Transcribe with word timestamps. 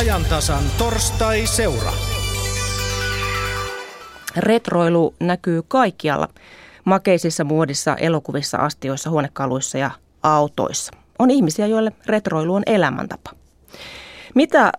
ajantasan 0.00 0.64
torstai-seura. 0.78 1.92
Retroilu 4.36 5.14
näkyy 5.20 5.62
kaikkialla. 5.68 6.28
Makeisissa, 6.84 7.44
muodissa, 7.44 7.96
elokuvissa, 7.96 8.58
astioissa, 8.58 9.10
huonekaluissa 9.10 9.78
ja 9.78 9.90
autoissa. 10.22 10.92
On 11.18 11.30
ihmisiä, 11.30 11.66
joille 11.66 11.92
retroilu 12.06 12.54
on 12.54 12.62
elämäntapa. 12.66 13.30
Mitä 14.34 14.72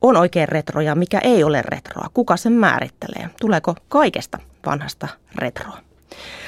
on 0.00 0.16
oikein 0.16 0.48
retro 0.48 0.80
ja 0.80 0.94
mikä 0.94 1.18
ei 1.18 1.44
ole 1.44 1.62
retroa? 1.62 2.10
Kuka 2.14 2.36
sen 2.36 2.52
määrittelee? 2.52 3.30
Tuleeko 3.40 3.74
kaikesta 3.88 4.38
vanhasta 4.66 5.08
retroa? 5.34 5.78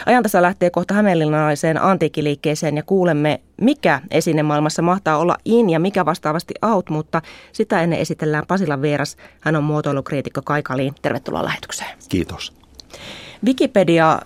Ajantasa 0.07 0.43
lähtee 0.43 0.71
kohta 0.71 0.95
hämeenlinnalaiseen 0.95 1.83
antiikkiliikkeeseen 1.83 2.77
ja 2.77 2.83
kuulemme, 2.83 3.41
mikä 3.61 4.01
esinemaailmassa 4.11 4.83
mahtaa 4.83 5.19
olla 5.19 5.37
in 5.45 5.71
ja 5.71 5.81
mikä 5.81 6.05
vastaavasti 6.05 6.55
out, 6.63 6.91
mutta 6.91 7.23
sitä 7.53 7.83
ennen 7.83 7.99
esitellään 7.99 8.47
Pasilan 8.49 8.83
vieras. 8.83 9.17
Hän 9.41 9.57
on 9.57 9.65
muotoilukriitikko 9.65 10.43
Kaikaliin. 10.43 10.95
Tervetuloa 11.03 11.45
lähetykseen. 11.45 11.91
Kiitos. 12.09 12.53
Wikipedia 13.45 14.21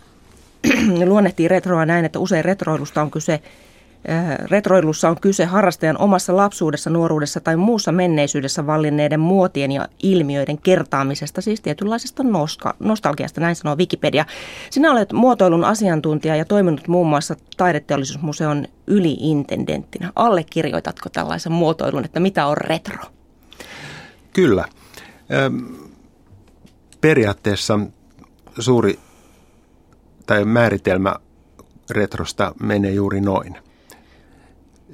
luonnehtii 1.07 1.49
retroa 1.49 1.87
näin, 1.87 2.05
että 2.05 2.19
usein 2.19 2.45
retroilusta 2.45 3.03
on 3.03 3.11
kyse 3.11 3.41
Retroilussa 4.51 5.09
on 5.09 5.21
kyse 5.21 5.45
harrastajan 5.45 5.99
omassa 5.99 6.37
lapsuudessa, 6.37 6.91
nuoruudessa 6.91 7.41
tai 7.41 7.57
muussa 7.57 7.93
menneisyydessä 7.93 8.67
vallinneiden 8.67 9.21
muotien 9.21 9.73
ja 9.73 9.89
ilmiöiden 10.03 10.59
kertaamisesta, 10.59 11.41
siis 11.41 11.61
tietynlaisesta 11.61 12.23
noska, 12.23 12.75
nostalgiasta, 12.79 13.41
näin 13.41 13.57
sanoo 13.57 13.77
Wikipedia. 13.77 14.27
Sinä 14.71 14.93
olet 14.93 15.13
muotoilun 15.13 15.65
asiantuntija 15.65 16.37
ja 16.37 16.45
toiminut 16.45 16.89
muun 16.89 17.09
muassa 17.09 17.37
taideteollisuusmuseon 17.57 18.67
yliintendenttinä. 18.87 20.13
Allekirjoitatko 20.17 21.09
tällaisen 21.09 21.53
muotoilun, 21.53 22.05
että 22.05 22.21
mitä 22.21 22.47
on 22.47 22.57
retro? 22.57 23.05
Kyllä. 24.33 24.65
Periaatteessa 27.01 27.81
suuri 28.59 28.99
tai 30.27 30.45
määritelmä 30.45 31.15
retrosta 31.91 32.55
menee 32.61 32.93
juuri 32.93 33.21
noin– 33.21 33.59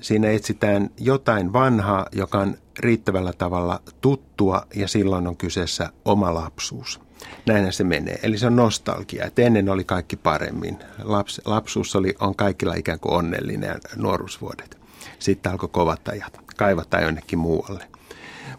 Siinä 0.01 0.31
etsitään 0.31 0.91
jotain 1.01 1.53
vanhaa, 1.53 2.07
joka 2.13 2.39
on 2.39 2.57
riittävällä 2.79 3.33
tavalla 3.33 3.81
tuttua 4.01 4.67
ja 4.75 4.89
silloin 4.89 5.27
on 5.27 5.37
kyseessä 5.37 5.91
oma 6.05 6.35
lapsuus. 6.35 7.01
Näinhän 7.47 7.73
se 7.73 7.85
menee. 7.85 8.19
Eli 8.23 8.39
se 8.39 8.47
on 8.47 8.57
nostalgia, 8.57 9.25
että 9.25 9.43
ennen 9.43 9.69
oli 9.69 9.85
kaikki 9.85 10.17
paremmin. 10.17 10.79
Laps, 11.03 11.41
lapsuus 11.45 11.97
oli, 11.97 12.15
on 12.21 12.35
kaikilla 12.35 12.75
ikään 12.75 13.01
kuin 13.01 13.15
onnellinen 13.15 13.81
nuoruusvuodet. 13.97 14.79
Sitten 15.19 15.53
alkoi 15.53 15.69
kovat 15.73 16.09
ajat, 16.09 16.41
kaivata 16.57 17.01
jonnekin 17.01 17.39
muualle. 17.39 17.85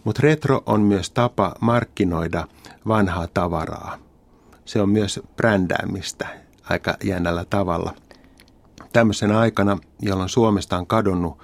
Mutta 0.04 0.22
retro 0.24 0.64
on 0.66 0.82
myös 0.82 1.12
tapa 1.12 1.56
markkinoida 1.62 2.48
vanhaa 2.88 3.28
tavaraa. 3.28 3.98
Se 4.66 4.82
on 4.82 4.90
myös 4.90 5.20
brändäämistä 5.36 6.28
aika 6.64 6.98
jännällä 7.04 7.46
tavalla– 7.50 7.94
tämmöisenä 8.94 9.40
aikana, 9.40 9.78
jolloin 10.02 10.30
Suomesta 10.30 10.78
on 10.78 10.88
kadonnut 10.88 11.38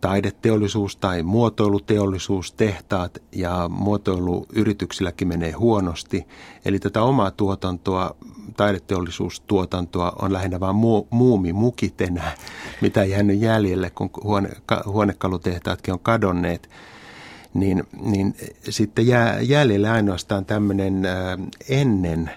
taideteollisuus 0.00 0.96
tai 0.96 1.22
muotoiluteollisuus, 1.22 2.52
tehtaat 2.52 3.22
ja 3.32 3.68
muotoiluyrityksilläkin 3.68 5.28
menee 5.28 5.52
huonosti. 5.52 6.26
Eli 6.64 6.78
tätä 6.78 7.02
omaa 7.02 7.30
tuotantoa, 7.30 8.16
taideteollisuustuotantoa 8.56 10.12
on 10.22 10.32
lähinnä 10.32 10.60
vain 10.60 10.76
mu- 10.76 11.06
muumimukit 11.10 12.00
enää, 12.00 12.34
mitä 12.82 13.02
ei 13.02 13.10
jäänyt 13.10 13.40
jäljelle, 13.40 13.90
kun 13.90 14.10
huone, 14.24 14.48
ka, 14.66 14.82
huonekalutehtaatkin 14.86 15.94
on 15.94 16.00
kadonneet. 16.00 16.70
Niin, 17.54 17.84
niin 18.02 18.34
sitten 18.68 19.06
jää 19.06 19.40
jäljelle 19.40 19.90
ainoastaan 19.90 20.44
tämmöinen 20.44 21.02
ennen 21.68 22.30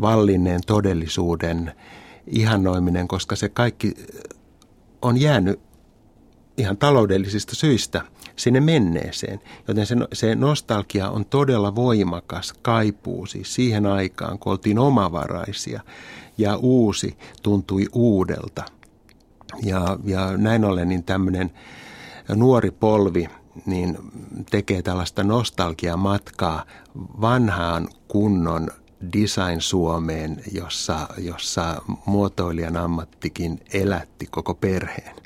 vallinneen 0.00 0.60
todellisuuden 0.66 1.72
ihannoiminen, 2.30 3.08
koska 3.08 3.36
se 3.36 3.48
kaikki 3.48 3.94
on 5.02 5.20
jäänyt 5.20 5.60
ihan 6.56 6.76
taloudellisista 6.76 7.56
syistä 7.56 8.02
sinne 8.36 8.60
menneeseen. 8.60 9.40
Joten 9.68 9.86
se, 9.86 9.96
se 10.12 10.34
nostalgia 10.34 11.10
on 11.10 11.24
todella 11.24 11.74
voimakas 11.74 12.52
kaipuu 12.62 13.26
siis 13.26 13.54
siihen 13.54 13.86
aikaan, 13.86 14.38
kun 14.38 14.52
oltiin 14.52 14.78
omavaraisia 14.78 15.80
ja 16.38 16.56
uusi 16.56 17.18
tuntui 17.42 17.86
uudelta. 17.92 18.64
Ja, 19.62 19.98
ja 20.04 20.36
näin 20.36 20.64
ollen 20.64 20.88
niin 20.88 21.04
tämmöinen 21.04 21.50
nuori 22.34 22.70
polvi 22.70 23.28
niin 23.66 23.98
tekee 24.50 24.82
tällaista 24.82 25.24
nostalgiamatkaa 25.24 26.64
vanhaan 27.20 27.88
kunnon 28.08 28.68
Design 29.12 29.60
Suomeen, 29.60 30.42
jossa, 30.52 31.08
jossa 31.18 31.82
muotoilijan 32.06 32.76
ammattikin 32.76 33.60
elätti 33.72 34.26
koko 34.30 34.54
perheen. 34.54 35.16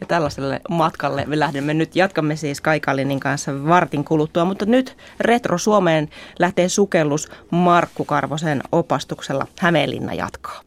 Ja 0.00 0.06
tällaiselle 0.06 0.60
matkalle 0.68 1.24
me 1.26 1.38
lähdemme 1.38 1.74
nyt. 1.74 1.96
Jatkamme 1.96 2.36
siis 2.36 2.60
Kaikalinin 2.60 3.20
kanssa 3.20 3.64
vartin 3.64 4.04
kuluttua, 4.04 4.44
mutta 4.44 4.66
nyt 4.66 4.96
Retro 5.20 5.58
Suomeen 5.58 6.08
lähtee 6.38 6.68
sukellus 6.68 7.28
Markku 7.50 8.04
Karvosen 8.04 8.62
opastuksella. 8.72 9.46
Hämeenlinna 9.58 10.14
jatkaa. 10.14 10.60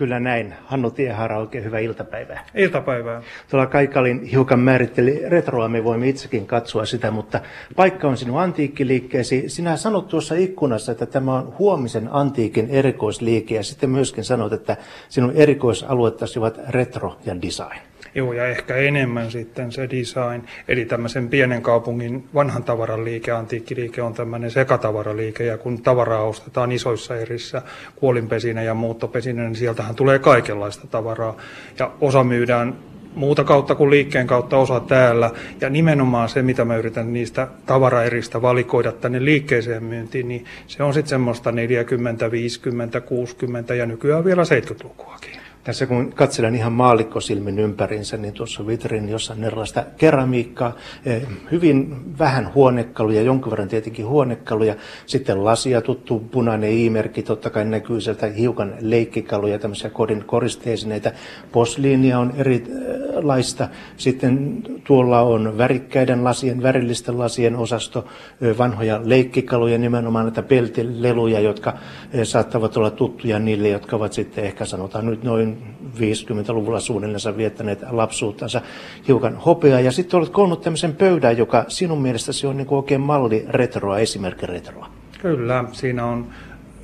Kyllä 0.00 0.20
näin. 0.20 0.54
Hannu 0.64 0.90
Tiehara, 0.90 1.38
oikein 1.38 1.64
hyvää 1.64 1.80
iltapäivää. 1.80 2.44
Iltapäivää. 2.54 3.22
Tuolla 3.50 3.66
Kaikalin 3.66 4.22
hiukan 4.22 4.60
määritteli 4.60 5.22
retroa, 5.28 5.68
me 5.68 5.84
voimme 5.84 6.08
itsekin 6.08 6.46
katsoa 6.46 6.86
sitä, 6.86 7.10
mutta 7.10 7.40
paikka 7.76 8.08
on 8.08 8.16
sinun 8.16 8.40
antiikkiliikkeesi. 8.40 9.48
Sinä 9.48 9.76
sanot 9.76 10.08
tuossa 10.08 10.34
ikkunassa, 10.34 10.92
että 10.92 11.06
tämä 11.06 11.34
on 11.34 11.54
huomisen 11.58 12.08
antiikin 12.12 12.70
erikoisliike 12.70 13.54
ja 13.54 13.62
sitten 13.62 13.90
myöskin 13.90 14.24
sanot, 14.24 14.52
että 14.52 14.76
sinun 15.08 15.32
erikoisaluettasi 15.34 16.38
ovat 16.38 16.60
retro 16.68 17.16
ja 17.24 17.42
design. 17.42 17.89
Joo, 18.14 18.32
ja 18.32 18.46
ehkä 18.46 18.76
enemmän 18.76 19.30
sitten 19.30 19.72
se 19.72 19.82
design. 19.90 20.42
Eli 20.68 20.84
tämmöisen 20.84 21.28
pienen 21.28 21.62
kaupungin 21.62 22.28
vanhan 22.34 22.64
tavaran 22.64 23.04
liike, 23.04 23.30
antiikkiliike 23.30 24.02
on 24.02 24.14
tämmöinen 24.14 24.50
sekatavaraliike, 24.50 25.44
ja 25.44 25.58
kun 25.58 25.82
tavaraa 25.82 26.22
ostetaan 26.22 26.72
isoissa 26.72 27.16
erissä, 27.16 27.62
kuolinpesinä 27.96 28.62
ja 28.62 28.74
muuttopesinä, 28.74 29.42
niin 29.42 29.56
sieltähän 29.56 29.94
tulee 29.94 30.18
kaikenlaista 30.18 30.86
tavaraa. 30.86 31.36
Ja 31.78 31.90
osa 32.00 32.24
myydään 32.24 32.74
muuta 33.14 33.44
kautta 33.44 33.74
kuin 33.74 33.90
liikkeen 33.90 34.26
kautta 34.26 34.56
osa 34.56 34.80
täällä. 34.80 35.30
Ja 35.60 35.70
nimenomaan 35.70 36.28
se, 36.28 36.42
mitä 36.42 36.64
mä 36.64 36.76
yritän 36.76 37.12
niistä 37.12 37.48
tavaraeristä 37.66 38.42
valikoida 38.42 38.92
tänne 38.92 39.24
liikkeeseen 39.24 39.84
myyntiin, 39.84 40.28
niin 40.28 40.44
se 40.66 40.82
on 40.82 40.94
sitten 40.94 41.10
semmoista 41.10 41.52
40, 41.52 42.30
50, 42.30 43.00
60 43.00 43.74
ja 43.74 43.86
nykyään 43.86 44.24
vielä 44.24 44.42
70-lukuakin. 44.42 45.49
Tässä 45.64 45.86
kun 45.86 46.12
katselen 46.12 46.54
ihan 46.54 46.72
maallikkosilmin 46.72 47.58
ympärinsä, 47.58 48.16
niin 48.16 48.34
tuossa 48.34 48.66
vitrin 48.66 49.08
jossa 49.08 49.32
on 49.32 49.44
erilaista 49.44 49.84
keramiikkaa, 49.96 50.76
eh, 51.04 51.22
hyvin 51.50 51.96
vähän 52.18 52.54
huonekaluja, 52.54 53.22
jonkun 53.22 53.50
verran 53.50 53.68
tietenkin 53.68 54.06
huonekaluja, 54.06 54.74
sitten 55.06 55.44
lasia, 55.44 55.80
tuttu 55.80 56.18
punainen 56.18 56.72
i-merkki, 56.72 57.22
totta 57.22 57.50
kai 57.50 57.64
näkyy 57.64 58.00
sieltä 58.00 58.26
hiukan 58.26 58.74
leikkikaluja, 58.80 59.58
tämmöisiä 59.58 59.90
kodin 59.90 60.24
koristeesineitä, 60.24 61.12
posliinia 61.52 62.18
on 62.18 62.32
erilaista, 62.36 63.68
sitten 63.96 64.62
tuolla 64.84 65.20
on 65.20 65.58
värikkäiden 65.58 66.24
lasien, 66.24 66.62
värillisten 66.62 67.18
lasien 67.18 67.56
osasto, 67.56 68.06
eh, 68.40 68.58
vanhoja 68.58 69.00
leikkikaluja, 69.04 69.78
nimenomaan 69.78 70.24
näitä 70.24 70.42
peltileluja, 70.42 71.40
jotka 71.40 71.74
eh, 72.12 72.26
saattavat 72.26 72.76
olla 72.76 72.90
tuttuja 72.90 73.38
niille, 73.38 73.68
jotka 73.68 73.96
ovat 73.96 74.12
sitten 74.12 74.44
ehkä 74.44 74.64
sanotaan 74.64 75.06
nyt 75.06 75.22
noin 75.22 75.49
50-luvulla 75.96 76.80
suunnilleen 76.80 77.36
viettäneet 77.36 77.78
lapsuuttansa 77.90 78.60
hiukan 79.08 79.36
hopeaa. 79.36 79.80
Ja 79.80 79.92
sitten 79.92 80.18
olet 80.18 80.28
koonnut 80.28 80.60
tämmöisen 80.60 80.96
pöydän, 80.96 81.38
joka 81.38 81.64
sinun 81.68 82.02
mielestäsi 82.02 82.46
on 82.46 82.56
niin 82.56 82.66
kuin 82.66 82.76
oikein 82.76 83.00
malli 83.00 83.44
retroa, 83.48 83.98
esimerkki 83.98 84.46
retroa. 84.46 84.88
Kyllä, 85.22 85.64
siinä 85.72 86.06
on 86.06 86.26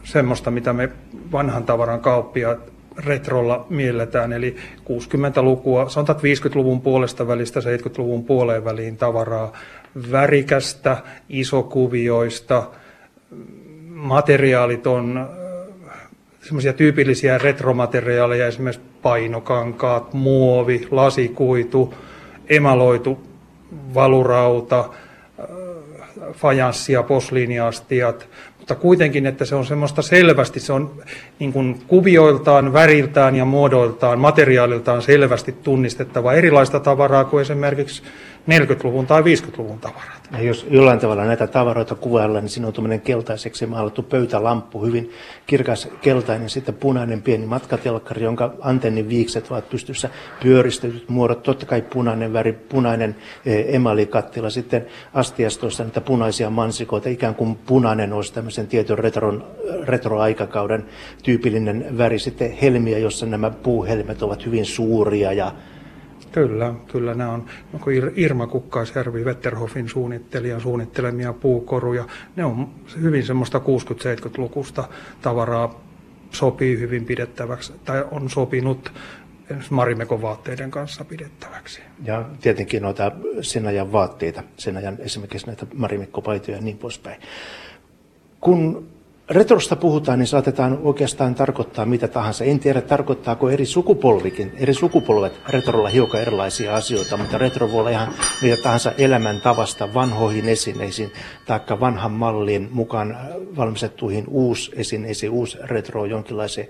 semmoista, 0.05 0.51
mitä 0.51 0.73
me 0.73 0.89
vanhan 1.33 1.65
tavaran 1.65 2.01
kauppia 2.01 2.57
retrolla 2.97 3.67
mielletään, 3.71 4.33
eli 4.33 4.57
60-lukua, 4.79 5.89
sanotaan 5.89 6.19
50-luvun 6.19 6.81
puolesta 6.81 7.27
välistä 7.27 7.61
70-luvun 7.61 8.25
puoleen 8.25 8.65
väliin 8.65 8.97
tavaraa, 8.97 9.53
värikästä, 10.13 10.97
isokuvioista, 11.29 12.71
materiaalit 13.89 14.87
on 14.87 15.29
semmoisia 16.47 16.73
tyypillisiä 16.73 17.39
retromateriaaleja, 17.39 18.47
esimerkiksi 18.47 18.87
painokankaat, 19.03 20.13
muovi, 20.13 20.89
lasikuitu, 20.91 21.95
emaloitu 22.49 23.19
valurauta, 23.95 24.79
äh, 24.81 25.47
fajanssia, 26.33 27.03
posliiniastiat, 27.03 28.29
mutta 28.59 28.75
kuitenkin, 28.75 29.27
että 29.27 29.45
se 29.45 29.55
on 29.55 29.67
semmoista 29.67 30.03
selvästi, 30.03 30.61
se 30.61 30.73
on 30.73 31.03
niin 31.39 31.53
kuin 31.53 31.83
kuvioiltaan, 31.87 32.73
väriltään 32.73 33.37
ja 33.37 33.45
muodoiltaan, 33.45 34.19
materiaaliltaan 34.19 35.03
selvästi 35.03 35.53
tunnistettava 35.53 36.33
erilaista 36.33 36.81
tavaraa 36.81 37.25
kuin 37.25 37.43
esimerkiksi 37.43 38.03
40-luvun 38.51 39.07
tai 39.07 39.23
50-luvun 39.23 39.79
tavarat. 39.79 40.29
Ja 40.33 40.43
jos 40.43 40.67
jollain 40.71 40.99
tavalla 40.99 41.25
näitä 41.25 41.47
tavaroita 41.47 41.95
kuvaillaan, 41.95 42.45
niin 42.45 42.51
siinä 42.51 42.67
on 42.67 42.73
tuommoinen 42.73 43.01
keltaiseksi 43.01 43.67
maalattu 43.67 44.03
pöytälamppu, 44.03 44.85
hyvin 44.85 45.11
kirkas 45.47 45.89
keltainen, 46.03 46.51
sitten 46.51 46.75
punainen 46.75 47.23
pieni 47.23 47.47
matkatelkkari, 47.47 48.23
jonka 48.23 48.55
antennin 48.61 49.09
viikset 49.09 49.51
ovat 49.51 49.71
pystyssä 49.71 50.11
pyöristetyt 50.43 51.09
muodot, 51.09 51.43
totta 51.43 51.67
kai 51.67 51.83
punainen 51.83 52.33
väri, 52.33 52.53
punainen 52.53 53.17
e, 53.47 53.65
emalikattila, 53.69 54.51
sitten 54.51 54.87
astiastoissa 55.15 55.85
niitä 55.85 56.01
punaisia 56.01 56.51
mansikoita, 56.51 57.09
ikään 57.09 57.35
kuin 57.35 57.57
punainen 57.57 58.13
olisi 58.13 58.33
tämmöisen 58.33 58.67
tietyn 58.67 58.99
retron, 58.99 59.45
retroaikakauden 59.83 60.85
tyypillinen 61.23 61.99
väri, 61.99 62.19
sitten 62.19 62.53
helmiä, 62.53 62.99
jossa 62.99 63.27
nämä 63.27 63.51
puuhelmet 63.51 64.23
ovat 64.23 64.47
hyvin 64.47 64.65
suuria 64.65 65.33
ja 65.33 65.53
Kyllä, 66.37 66.75
kyllä 66.93 67.15
nämä 67.15 67.33
on 67.33 67.47
Irma 68.17 68.47
Kukkaisjärvi, 68.47 69.25
Wetterhoffin 69.25 69.89
suunnittelijan 69.89 70.61
suunnittelemia 70.61 71.33
puukoruja. 71.33 72.05
Ne 72.37 72.45
on 72.45 72.69
hyvin 73.01 73.27
semmoista 73.27 73.59
60-70-lukusta 73.59 74.89
tavaraa, 75.23 75.81
sopii 76.31 76.79
hyvin 76.79 77.05
pidettäväksi, 77.05 77.73
tai 77.85 78.05
on 78.11 78.31
sopinut 78.31 78.93
Marimekon 79.71 80.23
vaatteiden 80.23 80.71
kanssa 80.71 81.05
pidettäväksi. 81.05 81.81
Ja 82.05 82.25
tietenkin 82.41 82.83
noita 82.83 83.13
sen 83.41 83.67
ajan 83.67 83.93
vaatteita, 83.93 84.43
sen 84.57 84.77
ajan 84.77 84.97
esimerkiksi 84.99 85.47
näitä 85.47 85.67
Marimekko-paitoja 85.75 86.57
ja 86.57 86.63
niin 86.63 86.79
poispäin. 86.79 87.21
Kun 88.41 88.89
retrosta 89.31 89.77
puhutaan, 89.77 90.19
niin 90.19 90.27
saatetaan 90.27 90.79
oikeastaan 90.83 91.35
tarkoittaa 91.35 91.87
mitä 91.87 92.09
tahansa. 92.09 92.45
En 92.45 92.59
tiedä, 92.59 92.81
tarkoittaako 92.81 93.51
eri 93.51 93.67
sukupolvikin, 93.67 94.53
eri 94.59 94.75
sukupolvet 94.75 95.41
retrolla 95.49 95.89
hiukan 95.89 96.21
erilaisia 96.21 96.75
asioita, 96.75 97.17
mutta 97.17 97.39
retro 97.39 97.73
voi 97.73 97.81
olla 97.81 97.91
ihan 97.91 98.15
mitä 98.43 98.57
tahansa 98.63 98.93
elämäntavasta 98.99 99.95
vanhoihin 99.95 100.49
esineisiin, 100.49 101.13
taikka 101.47 101.81
vanhan 101.81 102.13
mallin 102.13 102.69
mukaan 102.73 103.19
valmistettuihin 103.57 104.27
esineisiin, 104.73 105.33
uusi 105.33 105.59
retro 105.63 106.05
jonkinlaiseen. 106.05 106.69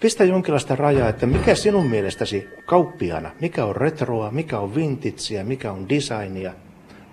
Pistä 0.00 0.24
jonkinlaista 0.24 0.76
rajaa, 0.76 1.08
että 1.08 1.26
mikä 1.26 1.54
sinun 1.54 1.86
mielestäsi 1.86 2.48
kauppiana, 2.66 3.30
mikä 3.40 3.64
on 3.64 3.76
retroa, 3.76 4.30
mikä 4.30 4.58
on 4.58 4.74
vintagea, 4.74 5.44
mikä 5.44 5.72
on 5.72 5.88
designia, 5.88 6.52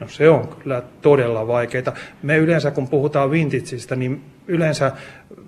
No 0.03 0.09
se 0.09 0.29
on 0.29 0.47
kyllä 0.47 0.83
todella 1.01 1.47
vaikeaa. 1.47 1.93
Me 2.23 2.37
yleensä 2.37 2.71
kun 2.71 2.87
puhutaan 2.87 3.31
vintageista, 3.31 3.95
niin 3.95 4.21
yleensä 4.47 4.91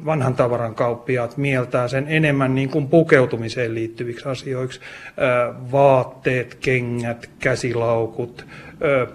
vanhan 0.06 0.36
tavaran 0.36 0.76
kauppiaat 0.76 1.38
mieltää 1.38 1.88
sen 1.88 2.06
enemmän 2.08 2.56
niin 2.56 2.70
kuin 2.70 2.88
pukeutumiseen 2.88 3.76
liittyviksi 3.76 4.30
asioiksi. 4.30 4.80
Vaatteet, 5.72 6.56
kengät, 6.56 7.30
käsilaukut, 7.40 8.46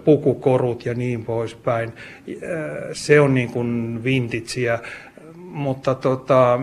pukukorut 0.04 0.86
ja 0.86 0.94
niin 0.94 1.24
poispäin. 1.24 1.92
Se 2.92 3.20
on 3.20 3.34
niin 3.34 3.48
kuin 3.48 4.00
vintagea, 4.04 4.78
mutta 5.36 5.94
tota, 5.94 6.58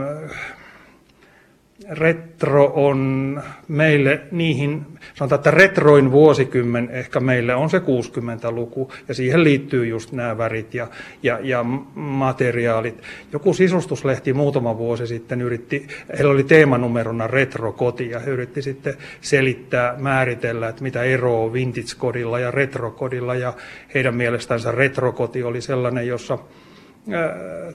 retro 1.90 2.72
on 2.76 3.42
meille 3.68 4.22
niihin, 4.32 4.86
sanotaan, 5.14 5.40
että 5.40 5.52
retroin 5.52 6.12
vuosikymmen 6.12 6.90
ehkä 6.92 7.20
meille 7.20 7.56
on 7.56 7.70
se 7.70 7.78
60-luku, 7.78 8.92
ja 9.08 9.14
siihen 9.14 9.44
liittyy 9.44 9.88
just 9.88 10.12
nämä 10.12 10.38
värit 10.38 10.74
ja, 10.74 10.88
ja, 11.24 11.40
ja 11.42 11.64
materiaalit. 11.96 13.02
Joku 13.34 13.54
sisustuslehti 13.54 14.34
muutama 14.34 14.78
vuosi 14.78 15.08
sitten 15.08 15.42
yritti, 15.42 15.88
heillä 16.18 16.32
oli 16.32 16.44
teemanumerona 16.44 17.28
retrokoti, 17.28 18.10
ja 18.10 18.20
he 18.20 18.32
yritti 18.32 18.62
sitten 18.62 18.94
selittää, 19.22 19.96
määritellä, 19.98 20.70
että 20.70 20.84
mitä 20.84 21.04
eroa 21.04 21.54
vintage-kodilla 21.54 22.40
ja 22.40 22.52
retrokodilla, 22.52 23.36
ja 23.36 23.54
heidän 23.94 24.16
mielestänsä 24.16 24.72
retrokoti 24.72 25.44
oli 25.44 25.62
sellainen, 25.62 26.08
jossa 26.08 26.38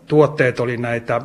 tuotteet 0.07 0.61
oli 0.61 0.77
näitä 0.77 1.21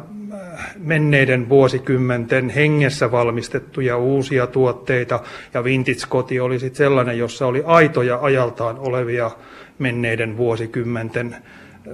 menneiden 0.77 1.49
vuosikymmenten 1.49 2.49
hengessä 2.49 3.11
valmistettuja 3.11 3.97
uusia 3.97 4.47
tuotteita, 4.47 5.19
ja 5.53 5.63
vintage-koti 5.63 6.39
oli 6.39 6.59
sitten 6.59 6.77
sellainen, 6.77 7.17
jossa 7.17 7.47
oli 7.47 7.63
aitoja 7.65 8.19
ajaltaan 8.21 8.79
olevia 8.79 9.31
menneiden 9.79 10.37
vuosikymmenten 10.37 11.35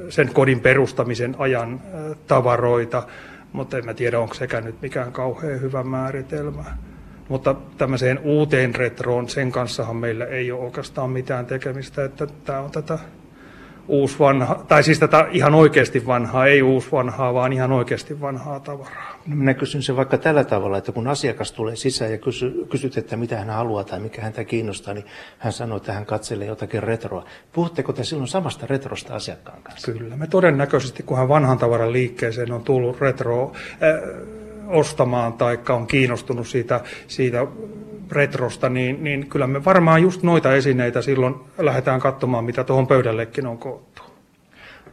sen 0.10 0.34
kodin 0.34 0.60
perustamisen 0.60 1.36
ajan 1.38 1.82
tavaroita, 2.28 3.04
mutta 3.54 3.78
en 3.78 3.86
mä 3.86 3.94
tiedä, 3.94 4.20
onko 4.20 4.34
sekään 4.34 4.64
nyt 4.64 4.82
mikään 4.82 5.12
kauhean 5.12 5.62
hyvä 5.62 5.84
määritelmä. 5.84 6.64
Mutta 7.30 7.56
tämmöiseen 7.78 8.20
uuteen 8.24 8.76
retroon, 8.76 9.30
sen 9.30 9.52
kanssahan 9.52 9.96
meillä 9.96 10.26
ei 10.26 10.52
ole 10.52 10.62
oikeastaan 10.62 11.10
mitään 11.10 11.46
tekemistä, 11.46 12.06
että 12.06 12.28
tämä 12.44 12.60
on 12.60 12.72
tätä 12.72 13.00
uusi 13.88 14.20
vanha, 14.20 14.66
tai 14.68 14.84
siis 14.84 15.00
tätä 15.00 15.28
ihan 15.32 15.56
oikeasti 15.56 16.06
vanhaa, 16.06 16.46
ei 16.46 16.62
uusi 16.62 16.92
vanhaa, 16.92 17.34
vaan 17.34 17.54
ihan 17.54 17.72
oikeasti 17.72 18.22
vanhaa 18.22 18.60
tavaraa. 18.60 19.20
No 19.28 19.36
minä 19.36 19.54
kysyn 19.54 19.84
se 19.84 19.96
vaikka 19.96 20.18
tällä 20.18 20.44
tavalla, 20.44 20.78
että 20.78 20.92
kun 20.92 21.08
asiakas 21.08 21.52
tulee 21.52 21.76
sisään 21.76 22.12
ja 22.12 22.18
kysy, 22.18 22.66
kysyt, 22.70 22.98
että 22.98 23.18
mitä 23.18 23.38
hän 23.38 23.50
haluaa 23.50 23.84
tai 23.84 24.00
mikä 24.00 24.22
häntä 24.22 24.44
kiinnostaa, 24.44 24.94
niin 24.94 25.06
hän 25.38 25.54
sanoo, 25.54 25.78
että 25.78 25.94
hän 25.94 26.06
katselee 26.06 26.48
jotakin 26.48 26.84
retroa. 26.84 27.26
Puhutteko 27.54 27.94
te 27.94 28.04
silloin 28.04 28.28
samasta 28.28 28.68
retrosta 28.68 29.16
asiakkaan 29.16 29.64
kanssa? 29.64 29.92
Kyllä, 29.92 30.18
me 30.18 30.28
todennäköisesti, 30.28 31.04
kun 31.04 31.18
hän 31.18 31.30
vanhan 31.30 31.58
tavaran 31.58 31.94
liikkeeseen 31.94 32.52
on 32.52 32.64
tullut 32.64 33.02
retro 33.02 33.52
äh, 33.68 34.44
ostamaan 34.68 35.34
tai 35.34 35.60
on 35.70 35.88
kiinnostunut 35.88 36.48
siitä, 36.48 36.82
siitä 37.08 37.48
retrosta, 38.14 38.70
niin, 38.70 39.04
niin 39.04 39.28
kyllä 39.28 39.48
me 39.48 39.66
varmaan 39.66 40.02
just 40.02 40.24
noita 40.24 40.56
esineitä 40.56 41.02
silloin 41.02 41.36
lähdetään 41.58 42.00
katsomaan, 42.00 42.46
mitä 42.46 42.64
tuohon 42.64 42.88
pöydällekin 42.88 43.48
on 43.48 43.58
koottu. 43.58 44.02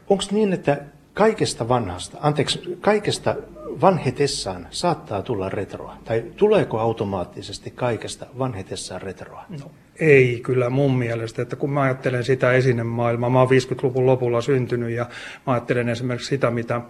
Onko 0.08 0.24
niin, 0.30 0.52
että 0.52 0.78
kaikesta 1.14 1.68
vanhasta, 1.68 2.18
anteeksi, 2.20 2.78
kaikesta 2.80 3.36
vanhetessaan 3.80 4.66
saattaa 4.70 5.22
tulla 5.22 5.48
retroa? 5.48 5.96
Tai 6.04 6.24
tuleeko 6.36 6.78
automaattisesti 6.78 7.70
kaikesta 7.70 8.26
vanhetessaan 8.38 9.02
retroa? 9.02 9.44
No, 9.48 9.70
ei 10.00 10.40
kyllä 10.42 10.70
mun 10.70 10.98
mielestä, 10.98 11.42
että 11.42 11.56
kun 11.56 11.70
mä 11.70 11.82
ajattelen 11.82 12.24
sitä 12.24 12.52
esinemaailmaa, 12.52 13.30
mä 13.30 13.38
oon 13.38 13.48
50-luvun 13.48 14.06
lopulla 14.06 14.40
syntynyt 14.40 14.90
ja 14.90 15.06
mä 15.46 15.52
ajattelen 15.52 15.88
esimerkiksi 15.88 16.28
sitä, 16.28 16.50
mitä 16.50 16.80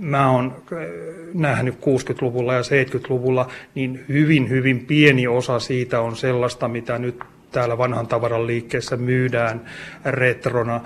mä 0.00 0.30
oon 0.30 0.56
äh, 0.72 0.78
nähnyt 1.34 1.74
60-luvulla 1.74 2.54
ja 2.54 2.60
70-luvulla, 2.60 3.48
niin 3.74 4.04
hyvin, 4.08 4.48
hyvin 4.48 4.86
pieni 4.86 5.26
osa 5.26 5.58
siitä 5.58 6.00
on 6.00 6.16
sellaista, 6.16 6.68
mitä 6.68 6.98
nyt 6.98 7.20
täällä 7.52 7.78
vanhan 7.78 8.06
tavaran 8.06 8.46
liikkeessä 8.46 8.96
myydään 8.96 9.64
retrona. 10.04 10.76
Äh, 10.76 10.82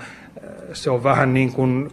se 0.73 0.89
on 0.89 1.03
vähän 1.03 1.33
niin 1.33 1.53
kuin 1.53 1.91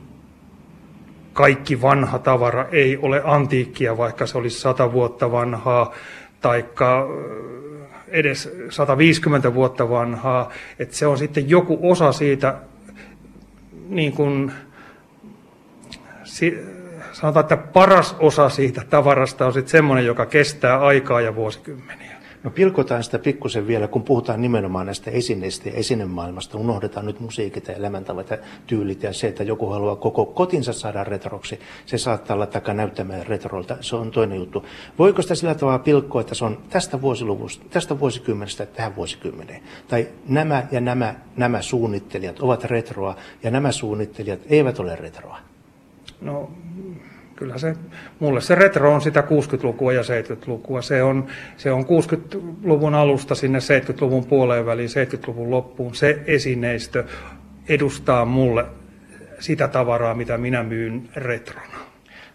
kaikki 1.32 1.82
vanha 1.82 2.18
tavara 2.18 2.68
ei 2.73 2.96
ole 2.96 3.23
antiikkia, 3.25 3.96
vaikka 3.96 4.26
se 4.26 4.38
olisi 4.38 4.61
100 4.61 4.92
vuotta 4.92 5.32
vanhaa, 5.32 5.94
taikka 6.40 7.00
äh, 7.00 8.02
edes 8.08 8.52
150 8.70 9.54
vuotta 9.54 9.90
vanhaa. 9.90 10.50
Että 10.78 10.96
se 10.96 11.06
on 11.06 11.18
sitten 11.18 11.50
joku 11.50 11.78
osa 11.82 12.12
siitä 12.12 12.54
niin 13.88 14.12
kuin, 14.12 14.52
sanotaan, 17.12 17.45
että 17.45 17.57
paras 17.57 18.16
osa 18.19 18.49
siitä 18.49 18.83
tavarasta 18.90 19.47
on 19.47 19.52
sitten 19.52 19.71
semmoinen, 19.71 20.07
joka 20.07 20.26
kestää 20.26 20.81
aikaa 20.81 21.21
ja 21.21 21.35
vuosikymmeniä. 21.35 22.23
No 22.42 22.50
pilkotaan 22.50 23.04
sitä 23.04 23.19
pikkusen 23.19 23.66
vielä, 23.66 23.88
kun 23.88 24.02
puhutaan 24.02 24.42
nimenomaan 24.42 24.87
näistä 24.87 25.11
esineistä 25.11 25.69
ja 25.69 25.75
esinemaailmasta. 25.75 26.59
Unohdetaan 26.59 27.07
nyt 27.07 27.21
musiikit 27.21 27.69
ja 27.69 27.75
elämäntavat 27.75 28.31
ja 28.31 28.38
tyylit 28.66 29.02
ja 29.02 29.12
se, 29.12 29.28
että 29.28 29.42
joku 29.42 29.66
haluaa 29.66 29.97
koko 29.97 30.26
kotinsa 30.26 30.73
saada 30.73 31.04
retroksi. 31.04 31.61
Se 31.87 31.99
saattaa 31.99 32.35
olla 32.35 32.47
takaa 32.47 32.75
näyttämään 32.75 33.26
retrolta. 33.26 33.76
Se 33.81 33.97
on 33.97 34.11
toinen 34.11 34.38
juttu. 34.38 34.66
Voiko 34.99 35.23
sitä 35.23 35.35
sillä 35.35 35.54
tavalla 35.54 35.78
pilkkoa, 35.78 36.21
että 36.21 36.35
se 36.35 36.45
on 36.45 36.59
tästä 36.71 37.00
vuosiluvusta, 37.00 37.64
tästä 37.71 38.00
vuosikymmenestä 38.00 38.66
tähän 38.66 38.97
vuosikymmeneen? 38.97 39.62
Tai 39.88 40.09
nämä 40.28 40.66
ja 40.71 40.81
nämä, 40.81 41.14
nämä 41.37 41.62
suunnittelijat 41.62 42.40
ovat 42.40 42.64
retroa 42.64 43.16
ja 43.42 43.50
nämä 43.50 43.73
suunnittelijat 43.73 44.40
eivät 44.49 44.78
ole 44.78 44.97
retroa? 44.97 45.51
No 46.22 46.50
kyllä 47.36 47.58
se, 47.58 47.76
mulle 48.18 48.40
se 48.40 48.54
retro 48.54 48.94
on 48.94 49.00
sitä 49.00 49.20
60-lukua 49.20 49.92
ja 49.92 50.02
70-lukua. 50.02 50.82
Se 50.82 51.02
on, 51.02 51.26
se 51.56 51.72
on 51.72 51.84
60-luvun 51.84 52.94
alusta 52.94 53.34
sinne 53.34 53.58
70-luvun 53.58 54.24
puoleen 54.24 54.66
väliin, 54.66 54.88
70-luvun 54.88 55.50
loppuun. 55.50 55.94
Se 55.94 56.22
esineistö 56.26 57.04
edustaa 57.68 58.24
mulle 58.24 58.64
sitä 59.38 59.68
tavaraa, 59.68 60.14
mitä 60.14 60.38
minä 60.38 60.62
myyn 60.62 61.08
retrona. 61.16 61.82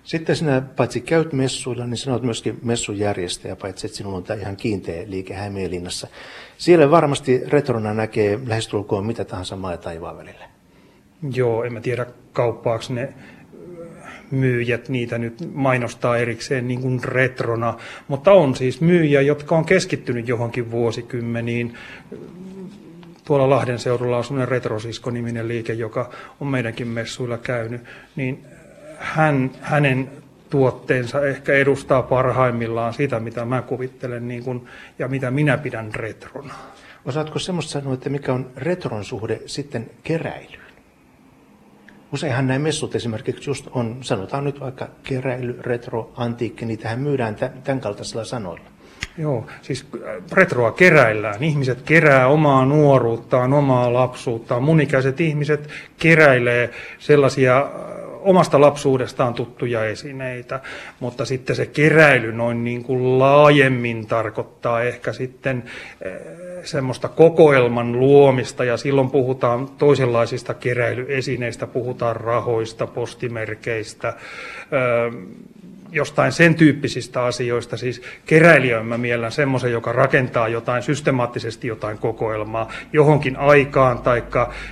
Sitten 0.04 0.36
sinä 0.36 0.62
paitsi 0.76 1.02
käyt 1.02 1.34
messuilla, 1.34 1.88
niin 1.88 1.98
sinä 1.98 2.14
olet 2.14 2.24
myöskin 2.24 2.60
messujärjestäjä, 2.64 3.56
paitsi 3.56 3.88
että 3.88 3.98
sinulla 3.98 4.18
on 4.18 4.24
tämä 4.24 4.42
ihan 4.42 4.58
kiinteä 4.58 5.04
liike 5.08 5.34
Hämeenlinnassa. 5.34 6.08
Siellä 6.58 6.92
varmasti 6.92 7.44
retrona 7.48 7.94
näkee 7.94 8.40
lähestulkoon 8.48 9.06
mitä 9.06 9.26
tahansa 9.26 9.56
maa 9.56 9.72
ja 9.72 9.78
taivaan 9.78 10.18
välillä. 10.18 10.46
Joo, 11.34 11.64
en 11.64 11.74
mä 11.74 11.82
tiedä 11.82 12.06
kauppaako 12.34 12.84
ne 12.90 13.14
myyjät 14.32 14.90
niitä 14.90 15.18
nyt 15.18 15.50
mainostaa 15.54 16.18
erikseen 16.18 16.68
niin 16.68 16.82
kuin 16.82 17.04
retrona, 17.04 17.78
mutta 18.08 18.32
on 18.32 18.56
siis 18.56 18.82
myyjiä, 18.82 19.22
jotka 19.22 19.56
on 19.56 19.66
keskittynyt 19.66 20.28
johonkin 20.28 20.72
vuosikymmeniin 20.72 21.74
tuolla 23.26 23.50
Lahden 23.50 23.80
seudulla 23.80 24.18
on 24.18 24.24
semmoinen 24.24 24.48
Retrosisko-niminen 24.48 25.48
liike, 25.48 25.74
joka 25.74 26.10
on 26.40 26.48
meidänkin 26.48 26.88
messuilla 26.88 27.38
käynyt, 27.38 27.82
niin 28.16 28.46
hän, 28.98 29.52
hänen 29.62 30.10
tuotteensa 30.50 31.28
ehkä 31.28 31.54
edustaa 31.54 32.02
parhaimmillaan 32.02 32.94
sitä, 32.94 33.20
mitä 33.20 33.46
mä 33.46 33.62
kuvittelen 33.62 34.28
niin 34.28 34.44
kuin, 34.44 34.68
ja 35.00 35.08
mitä 35.08 35.32
minä 35.32 35.58
pidän 35.58 35.96
retrona. 35.96 36.54
Osaatko 37.06 37.40
semmoista 37.40 37.72
sanoa, 37.72 37.94
että 37.94 38.10
mikä 38.10 38.34
on 38.34 38.52
retron 38.58 39.06
suhde 39.06 39.42
sitten 39.46 39.90
keräilyyn? 40.04 40.67
Useinhan 42.14 42.48
nämä 42.48 42.60
messut 42.60 42.96
esimerkiksi 42.96 43.50
just 43.50 43.68
on, 43.72 43.98
sanotaan 44.02 44.44
nyt 44.44 44.60
vaikka 44.60 44.88
keräily, 45.04 45.58
retro, 45.62 46.12
antiikki, 46.16 46.66
niitähän 46.66 47.00
myydään 47.00 47.36
tämän 47.64 47.80
kaltaisilla 47.82 48.26
sanoilla. 48.26 48.66
Joo, 49.18 49.46
siis 49.62 49.86
äh, 49.96 50.24
retroa 50.32 50.72
keräillään. 50.72 51.44
Ihmiset 51.44 51.82
kerää 51.82 52.28
omaa 52.28 52.66
nuoruuttaan, 52.66 53.54
omaa 53.54 53.94
lapsuuttaan. 53.94 54.64
Munikäiset 54.64 55.22
ihmiset 55.22 55.70
keräilee 55.98 56.70
sellaisia 57.00 57.58
äh, 57.60 58.07
omasta 58.28 58.62
lapsuudestaan 58.62 59.34
tuttuja 59.34 59.86
esineitä, 59.86 60.60
mutta 61.00 61.26
sitten 61.26 61.56
se 61.56 61.66
keräily 61.66 62.32
noin 62.32 62.64
niin 62.64 62.84
kuin 62.84 63.20
laajemmin 63.20 64.08
tarkoittaa 64.08 64.84
ehkä 64.84 65.14
sitten 65.14 65.64
äh, 65.66 66.12
semmoista 66.64 67.08
kokoelman 67.08 68.00
luomista 68.00 68.64
ja 68.64 68.78
silloin 68.78 69.10
puhutaan 69.10 69.68
toisenlaisista 69.68 70.54
keräilyesineistä, 70.54 71.68
puhutaan 71.68 72.16
rahoista, 72.16 72.88
postimerkeistä, 72.88 74.14
jostain 75.98 76.32
sen 76.32 76.56
tyyppisistä 76.56 77.24
asioista. 77.24 77.78
Siis 77.78 78.02
keräilijän 78.26 78.86
mä 78.86 78.98
miellän 78.98 79.32
semmoisen, 79.32 79.72
joka 79.72 79.92
rakentaa 79.92 80.48
jotain 80.48 80.84
systemaattisesti 80.84 81.68
jotain 81.68 81.98
kokoelmaa 81.98 82.72
johonkin 82.94 83.38
aikaan 83.38 84.00
tai 84.00 84.24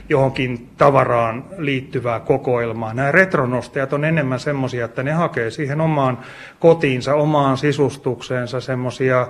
johonkin 0.10 0.70
tavaraan 0.78 1.46
liittyvää 1.58 2.20
kokoelmaa. 2.20 2.94
Nämä 2.94 3.12
retronostajat 3.12 3.94
on 3.94 4.06
enemmän 4.06 4.40
semmoisia, 4.40 4.86
että 4.86 5.04
ne 5.04 5.12
hakee 5.12 5.52
siihen 5.52 5.82
omaan 5.82 6.20
kotiinsa, 6.60 7.16
omaan 7.16 7.58
sisustukseensa 7.58 8.62
semmoisia 8.62 9.28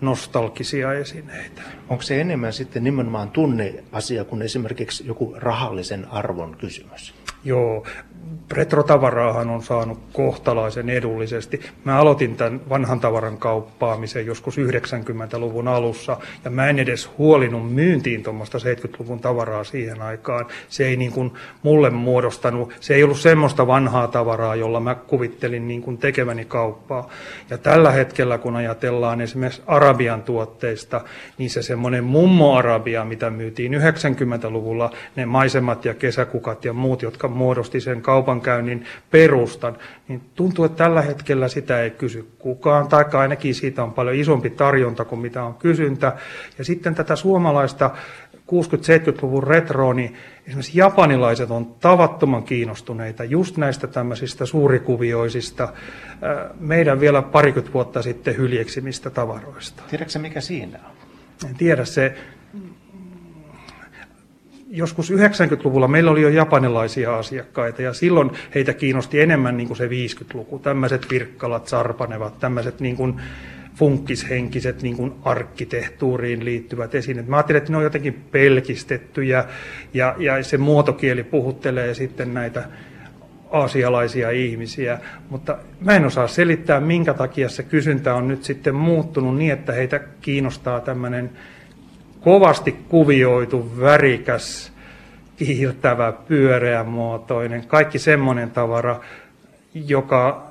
nostalgisia 0.00 0.92
esineitä. 0.92 1.62
Onko 1.88 2.02
se 2.02 2.20
enemmän 2.20 2.52
sitten 2.52 2.84
nimenomaan 2.84 3.30
tunneasia 3.30 4.24
kuin 4.24 4.42
esimerkiksi 4.42 5.06
joku 5.06 5.34
rahallisen 5.36 6.06
arvon 6.10 6.56
kysymys? 6.56 7.14
Joo, 7.44 7.86
retrotavaraahan 8.52 9.50
on 9.50 9.62
saanut 9.62 9.98
kohtalaisen 10.12 10.90
edullisesti. 10.90 11.60
Mä 11.84 11.98
aloitin 11.98 12.36
tämän 12.36 12.60
vanhan 12.68 13.00
tavaran 13.00 13.38
kauppaamisen 13.38 14.26
joskus 14.26 14.58
90-luvun 14.58 15.68
alussa, 15.68 16.16
ja 16.44 16.50
mä 16.50 16.68
en 16.68 16.78
edes 16.78 17.10
huolinut 17.18 17.74
myyntiin 17.74 18.22
tuommoista 18.22 18.58
70-luvun 18.58 19.20
tavaraa 19.20 19.64
siihen 19.64 20.02
aikaan. 20.02 20.46
Se 20.68 20.86
ei 20.86 20.96
niin 20.96 21.12
kuin 21.12 21.32
mulle 21.62 21.90
muodostanut, 21.90 22.72
se 22.80 22.94
ei 22.94 23.04
ollut 23.04 23.18
semmoista 23.18 23.66
vanhaa 23.66 24.08
tavaraa, 24.08 24.56
jolla 24.56 24.80
mä 24.80 24.94
kuvittelin 24.94 25.68
niin 25.68 25.82
kuin 25.82 25.98
tekeväni 25.98 26.44
kauppaa. 26.44 27.08
Ja 27.50 27.58
tällä 27.58 27.90
hetkellä, 27.90 28.38
kun 28.38 28.56
ajatellaan 28.56 29.20
esimerkiksi 29.20 29.62
Arabian 29.66 30.22
tuotteista, 30.22 31.00
niin 31.38 31.50
se 31.50 31.62
semmoinen 31.62 32.04
mummo-Arabia, 32.04 33.04
mitä 33.04 33.30
myytiin 33.30 33.72
90-luvulla, 33.74 34.90
ne 35.16 35.26
maisemat 35.26 35.84
ja 35.84 35.94
kesäkukat 35.94 36.64
ja 36.64 36.72
muut, 36.72 37.02
jotka 37.02 37.28
muodosti 37.28 37.80
sen 37.80 38.02
kaupankäynnin 38.18 38.84
perustan, 39.10 39.76
niin 40.08 40.20
tuntuu, 40.34 40.64
että 40.64 40.84
tällä 40.84 41.02
hetkellä 41.02 41.48
sitä 41.48 41.82
ei 41.82 41.90
kysy 41.90 42.28
kukaan, 42.38 42.88
tai 42.88 43.04
ainakin 43.12 43.54
siitä 43.54 43.82
on 43.82 43.92
paljon 43.92 44.16
isompi 44.16 44.50
tarjonta 44.50 45.04
kuin 45.04 45.20
mitä 45.20 45.44
on 45.44 45.54
kysyntä. 45.54 46.12
Ja 46.58 46.64
sitten 46.64 46.94
tätä 46.94 47.16
suomalaista 47.16 47.90
60-70-luvun 48.36 49.42
retroa, 49.42 49.94
niin 49.94 50.16
esimerkiksi 50.46 50.78
japanilaiset 50.78 51.50
on 51.50 51.74
tavattoman 51.80 52.42
kiinnostuneita 52.42 53.24
just 53.24 53.56
näistä 53.56 53.86
tämmöisistä 53.86 54.46
suurikuvioisista, 54.46 55.72
meidän 56.60 57.00
vielä 57.00 57.22
parikymmentä 57.22 57.74
vuotta 57.74 58.02
sitten 58.02 58.36
hyljeksimistä 58.36 59.10
tavaroista. 59.10 59.82
Tiedätkö 59.90 60.18
mikä 60.18 60.40
siinä 60.40 60.78
on? 60.84 60.92
En 61.50 61.56
tiedä, 61.56 61.84
se 61.84 62.14
joskus 64.70 65.10
90-luvulla 65.10 65.88
meillä 65.88 66.10
oli 66.10 66.22
jo 66.22 66.28
japanilaisia 66.28 67.18
asiakkaita 67.18 67.82
ja 67.82 67.92
silloin 67.92 68.30
heitä 68.54 68.74
kiinnosti 68.74 69.20
enemmän 69.20 69.56
niin 69.56 69.66
kuin 69.66 69.76
se 69.76 69.86
50-luku. 69.86 70.58
Tämmöiset 70.58 71.06
virkkalat, 71.10 71.68
sarpanevat, 71.68 72.38
tämmöiset 72.38 72.80
niin 72.80 72.96
kuin 72.96 73.20
funkkishenkiset 73.74 74.82
niin 74.82 74.96
kuin 74.96 75.12
arkkitehtuuriin 75.24 76.44
liittyvät 76.44 76.94
esineet. 76.94 77.26
Mä 77.26 77.36
ajattelin, 77.36 77.58
että 77.58 77.72
ne 77.72 77.76
on 77.76 77.84
jotenkin 77.84 78.24
pelkistettyjä 78.30 79.44
ja, 79.94 80.14
ja 80.18 80.44
se 80.44 80.58
muotokieli 80.58 81.24
puhuttelee 81.24 81.94
sitten 81.94 82.34
näitä 82.34 82.64
aasialaisia 83.50 84.30
ihmisiä, 84.30 84.98
mutta 85.30 85.58
mä 85.80 85.96
en 85.96 86.04
osaa 86.04 86.28
selittää, 86.28 86.80
minkä 86.80 87.14
takia 87.14 87.48
se 87.48 87.62
kysyntä 87.62 88.14
on 88.14 88.28
nyt 88.28 88.44
sitten 88.44 88.74
muuttunut 88.74 89.36
niin, 89.36 89.52
että 89.52 89.72
heitä 89.72 90.00
kiinnostaa 90.20 90.80
tämmöinen 90.80 91.30
kovasti 92.20 92.72
kuvioitu, 92.88 93.70
värikäs, 93.80 94.72
kiiltävä, 95.36 96.12
pyöreämuotoinen, 96.12 97.66
kaikki 97.66 97.98
semmoinen 97.98 98.50
tavara, 98.50 99.00
joka, 99.74 100.46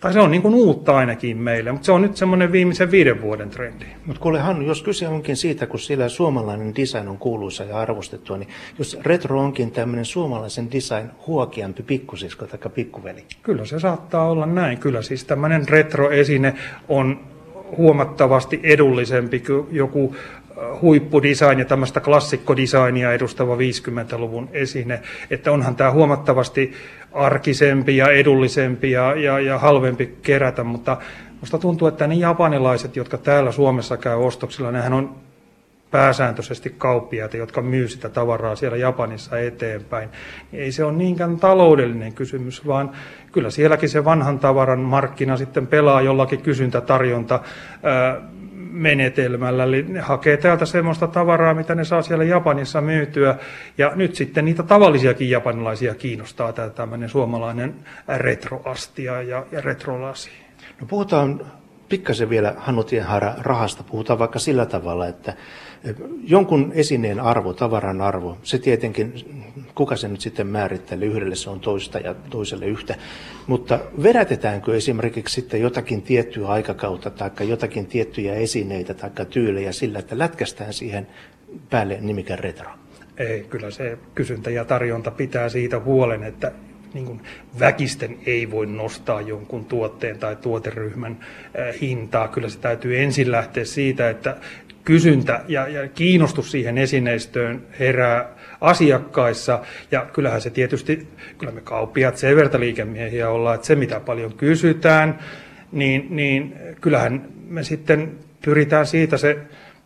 tai 0.00 0.12
se 0.12 0.20
on 0.20 0.30
niin 0.30 0.42
kuin 0.42 0.54
uutta 0.54 0.96
ainakin 0.96 1.36
meille, 1.36 1.72
mutta 1.72 1.86
se 1.86 1.92
on 1.92 2.02
nyt 2.02 2.16
semmoinen 2.16 2.52
viimeisen 2.52 2.90
viiden 2.90 3.22
vuoden 3.22 3.50
trendi. 3.50 3.84
Mutta 4.06 4.22
kuule 4.22 4.40
Hannu, 4.40 4.66
jos 4.66 4.82
kyse 4.82 5.08
onkin 5.08 5.36
siitä, 5.36 5.66
kun 5.66 5.80
siellä 5.80 6.08
suomalainen 6.08 6.76
design 6.76 7.08
on 7.08 7.18
kuuluisa 7.18 7.64
ja 7.64 7.78
arvostettua, 7.78 8.38
niin 8.38 8.48
jos 8.78 8.98
retro 9.02 9.40
onkin 9.40 9.70
tämmöinen 9.70 10.04
suomalaisen 10.04 10.72
design 10.72 11.10
huokiampi 11.26 11.82
pikkusisko 11.82 12.46
tai 12.46 12.70
pikkuveli? 12.74 13.24
Kyllä 13.42 13.64
se 13.64 13.80
saattaa 13.80 14.28
olla 14.28 14.46
näin. 14.46 14.78
Kyllä 14.78 15.02
siis 15.02 15.24
tämmöinen 15.24 15.68
retroesine 15.68 16.54
on 16.88 17.20
huomattavasti 17.76 18.60
edullisempi 18.62 19.40
kuin 19.40 19.66
joku 19.70 20.16
huippudesign 20.82 21.58
ja 21.58 21.64
tämmöistä 21.64 22.00
klassikkodesignia 22.00 23.12
edustava 23.12 23.56
50-luvun 23.56 24.48
esine, 24.52 25.02
että 25.30 25.52
onhan 25.52 25.76
tämä 25.76 25.90
huomattavasti 25.90 26.72
arkisempi 27.12 27.96
ja 27.96 28.06
edullisempi 28.08 28.90
ja, 28.90 29.14
ja, 29.14 29.40
ja 29.40 29.58
halvempi 29.58 30.18
kerätä, 30.22 30.64
mutta 30.64 30.96
Minusta 31.42 31.58
tuntuu, 31.58 31.88
että 31.88 32.06
ne 32.06 32.14
japanilaiset, 32.14 32.96
jotka 32.96 33.18
täällä 33.18 33.52
Suomessa 33.52 33.96
käy 33.96 34.26
ostoksilla, 34.26 34.70
nehän 34.70 34.92
on 34.92 35.14
pääsääntöisesti 35.90 36.74
kauppiaita, 36.78 37.36
jotka 37.36 37.62
myy 37.62 37.88
sitä 37.88 38.08
tavaraa 38.08 38.56
siellä 38.56 38.76
Japanissa 38.76 39.38
eteenpäin. 39.38 40.08
Ei 40.52 40.72
se 40.72 40.84
ole 40.84 40.92
niinkään 40.92 41.36
taloudellinen 41.36 42.12
kysymys, 42.12 42.66
vaan 42.66 42.90
kyllä 43.32 43.50
sielläkin 43.50 43.88
se 43.88 44.04
vanhan 44.04 44.38
tavaran 44.38 44.80
markkina 44.80 45.36
sitten 45.36 45.66
pelaa 45.66 46.02
jollakin 46.02 46.42
kysyntätarjonta 46.42 47.40
menetelmällä. 48.72 49.64
Eli 49.64 49.82
ne 49.88 50.00
hakee 50.00 50.36
täältä 50.36 50.66
semmoista 50.66 51.06
tavaraa, 51.06 51.54
mitä 51.54 51.74
ne 51.74 51.84
saa 51.84 52.02
siellä 52.02 52.24
Japanissa 52.24 52.80
myytyä. 52.80 53.36
Ja 53.78 53.92
nyt 53.94 54.14
sitten 54.14 54.44
niitä 54.44 54.62
tavallisiakin 54.62 55.30
japanilaisia 55.30 55.94
kiinnostaa 55.94 56.52
tämä 56.52 56.70
tämmöinen 56.70 57.08
suomalainen 57.08 57.74
retroastia 58.16 59.22
ja, 59.22 59.46
ja 59.52 59.60
retrolasi. 59.60 60.30
No 60.80 60.86
puhutaan 60.86 61.40
pikkasen 61.88 62.30
vielä 62.30 62.54
Hannu 62.56 62.84
Tienhaara 62.84 63.34
rahasta. 63.38 63.82
Puhutaan 63.82 64.18
vaikka 64.18 64.38
sillä 64.38 64.66
tavalla, 64.66 65.06
että 65.06 65.34
jonkun 66.24 66.72
esineen 66.74 67.20
arvo, 67.20 67.52
tavaran 67.52 68.00
arvo, 68.00 68.38
se 68.42 68.58
tietenkin, 68.58 69.12
kuka 69.74 69.96
se 69.96 70.08
nyt 70.08 70.20
sitten 70.20 70.46
määrittelee, 70.46 71.08
yhdelle 71.08 71.34
se 71.34 71.50
on 71.50 71.60
toista 71.60 71.98
ja 71.98 72.14
toiselle 72.14 72.66
yhtä, 72.66 72.94
mutta 73.46 73.80
vedätetäänkö 74.02 74.76
esimerkiksi 74.76 75.34
sitten 75.34 75.60
jotakin 75.60 76.02
tiettyä 76.02 76.48
aikakautta 76.48 77.10
tai 77.10 77.48
jotakin 77.48 77.86
tiettyjä 77.86 78.34
esineitä 78.34 78.94
tai 78.94 79.26
tyylejä 79.26 79.72
sillä, 79.72 79.98
että 79.98 80.18
lätkästään 80.18 80.72
siihen 80.72 81.06
päälle 81.70 81.98
nimikään 82.00 82.38
retro? 82.38 82.70
Ei, 83.18 83.46
kyllä 83.50 83.70
se 83.70 83.98
kysyntä 84.14 84.50
ja 84.50 84.64
tarjonta 84.64 85.10
pitää 85.10 85.48
siitä 85.48 85.80
huolen, 85.80 86.22
että 86.22 86.52
niin 86.94 87.06
kuin 87.06 87.20
väkisten 87.60 88.18
ei 88.26 88.50
voi 88.50 88.66
nostaa 88.66 89.20
jonkun 89.20 89.64
tuotteen 89.64 90.18
tai 90.18 90.36
tuoteryhmän 90.36 91.20
hintaa. 91.80 92.28
Kyllä 92.28 92.48
se 92.48 92.58
täytyy 92.58 92.98
ensin 92.98 93.32
lähteä 93.32 93.64
siitä, 93.64 94.10
että 94.10 94.36
kysyntä 94.84 95.44
ja, 95.48 95.68
ja 95.68 95.88
kiinnostus 95.88 96.50
siihen 96.50 96.78
esineistöön 96.78 97.66
herää 97.78 98.36
asiakkaissa. 98.62 99.60
Ja 99.90 100.06
kyllähän 100.12 100.40
se 100.40 100.50
tietysti, 100.50 101.08
kyllä 101.38 101.52
me 101.52 101.60
kauppiat 101.60 102.16
sen 102.16 102.36
verta 102.36 102.60
liikemiehiä 102.60 103.30
ollaan, 103.30 103.54
että 103.54 103.66
se 103.66 103.74
mitä 103.74 104.00
paljon 104.00 104.32
kysytään, 104.32 105.18
niin, 105.72 106.06
niin 106.10 106.54
kyllähän 106.80 107.24
me 107.48 107.62
sitten 107.62 108.12
pyritään 108.44 108.86
siitä 108.86 109.16
se 109.16 109.38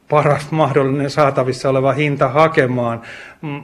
paras 0.08 0.50
mahdollinen 0.62 1.10
saatavissa 1.10 1.70
oleva 1.70 1.92
hinta 1.92 2.28
hakemaan. 2.28 3.02
Mm, 3.42 3.62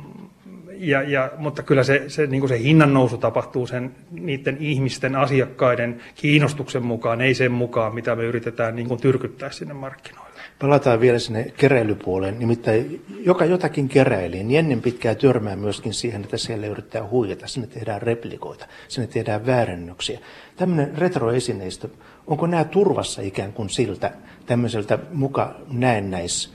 ja, 0.76 1.02
ja, 1.02 1.30
mutta 1.38 1.62
kyllä 1.62 1.82
se, 1.82 2.04
se, 2.08 2.26
niin 2.26 2.48
se 2.48 2.58
hinnan 2.58 2.94
nousu 2.94 3.18
tapahtuu 3.18 3.66
sen, 3.66 3.94
niiden 4.10 4.56
ihmisten, 4.60 5.16
asiakkaiden 5.16 6.00
kiinnostuksen 6.14 6.82
mukaan, 6.82 7.20
ei 7.20 7.34
sen 7.34 7.52
mukaan, 7.52 7.94
mitä 7.94 8.16
me 8.16 8.24
yritetään 8.24 8.76
niin 8.76 9.00
tyrkyttää 9.00 9.50
sinne 9.50 9.74
markkinoille. 9.74 10.31
Palataan 10.62 11.00
vielä 11.00 11.18
sinne 11.18 11.44
keräilypuoleen. 11.56 12.38
Nimittäin 12.38 13.04
joka 13.20 13.44
jotakin 13.44 13.88
keräili, 13.88 14.44
niin 14.44 14.58
ennen 14.58 14.82
pitkää 14.82 15.14
törmää 15.14 15.56
myöskin 15.56 15.94
siihen, 15.94 16.24
että 16.24 16.36
siellä 16.36 16.66
yrittää 16.66 17.08
huijata. 17.08 17.46
Sinne 17.46 17.66
tehdään 17.66 18.02
replikoita, 18.02 18.66
sinne 18.88 19.06
tehdään 19.06 19.46
väärennöksiä. 19.46 20.18
Tämmöinen 20.56 20.98
retroesineistö, 20.98 21.88
onko 22.26 22.46
nämä 22.46 22.64
turvassa 22.64 23.22
ikään 23.22 23.52
kuin 23.52 23.70
siltä 23.70 24.12
tämmöiseltä 24.46 24.98
muka 25.12 25.54
näennäis 25.68 26.52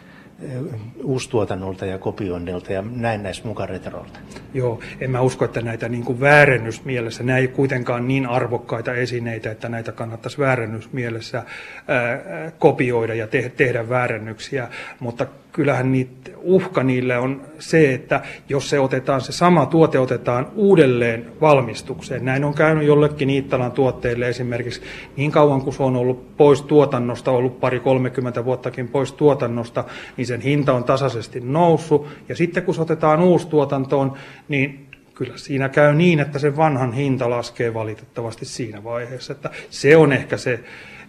uustuotannolta 1.04 1.86
ja 1.86 1.98
kopioinnilta 1.98 2.74
ja 2.74 2.84
näin 2.96 3.24
näissä 3.24 3.48
mukaan 3.48 3.70
retrolta. 3.70 4.20
Joo, 4.54 4.80
en 5.00 5.12
mä 5.12 5.22
usko, 5.22 5.46
että 5.46 5.62
näitä 5.62 5.90
niin 5.90 6.04
kuin 6.04 6.20
väärennysmielessä, 6.20 7.24
nämä 7.24 7.38
ei 7.38 7.48
kuitenkaan 7.48 8.08
niin 8.08 8.26
arvokkaita 8.26 8.94
esineitä, 8.94 9.52
että 9.52 9.70
näitä 9.70 9.92
kannattaisi 9.92 10.38
väärennysmielessä 10.38 11.38
ää, 11.38 12.52
kopioida 12.60 13.14
ja 13.14 13.28
te- 13.28 13.52
tehdä 13.58 13.90
väärännyksiä, 13.90 14.68
mutta 15.00 15.26
kyllähän 15.58 15.92
niitä, 15.92 16.32
uhka 16.42 16.84
niille 16.84 17.18
on 17.18 17.42
se, 17.60 17.94
että 17.94 18.22
jos 18.50 18.70
se 18.70 18.80
otetaan, 18.80 19.22
se 19.22 19.32
sama 19.32 19.66
tuote 19.66 20.00
otetaan 20.00 20.48
uudelleen 20.56 21.26
valmistukseen. 21.42 22.26
Näin 22.26 22.44
on 22.44 22.54
käynyt 22.54 22.88
jollekin 22.88 23.30
Iittalan 23.30 23.72
tuotteille 23.72 24.30
esimerkiksi 24.30 24.82
niin 25.16 25.32
kauan 25.32 25.62
kuin 25.62 25.74
se 25.74 25.84
on 25.84 25.96
ollut 25.96 26.38
pois 26.38 26.62
tuotannosta, 26.62 27.32
ollut 27.32 27.60
pari 27.60 27.80
30 27.80 28.46
vuottakin 28.46 28.88
pois 28.88 29.14
tuotannosta, 29.14 29.84
niin 30.18 30.27
sen 30.28 30.42
hinta 30.42 30.74
on 30.74 30.84
tasaisesti 30.84 31.40
noussut. 31.40 32.08
Ja 32.30 32.36
sitten 32.36 32.64
kun 32.64 32.76
se 32.76 32.82
otetaan 32.82 33.20
uusi 33.20 33.48
tuotantoon, 33.48 34.14
niin 34.48 34.88
kyllä 35.14 35.38
siinä 35.38 35.70
käy 35.70 35.96
niin, 35.96 36.20
että 36.20 36.40
se 36.40 36.58
vanhan 36.58 36.94
hinta 36.94 37.30
laskee 37.30 37.74
valitettavasti 37.74 38.46
siinä 38.46 38.84
vaiheessa. 38.84 39.34
Että 39.34 39.50
se 39.70 39.98
on 39.98 40.14
ehkä 40.14 40.38
se 40.38 40.60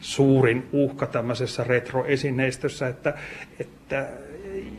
suurin 0.00 0.68
uhka 0.72 1.06
tämmöisessä 1.06 1.64
retroesineistössä, 1.64 2.88
että, 2.88 3.14
että 3.60 4.08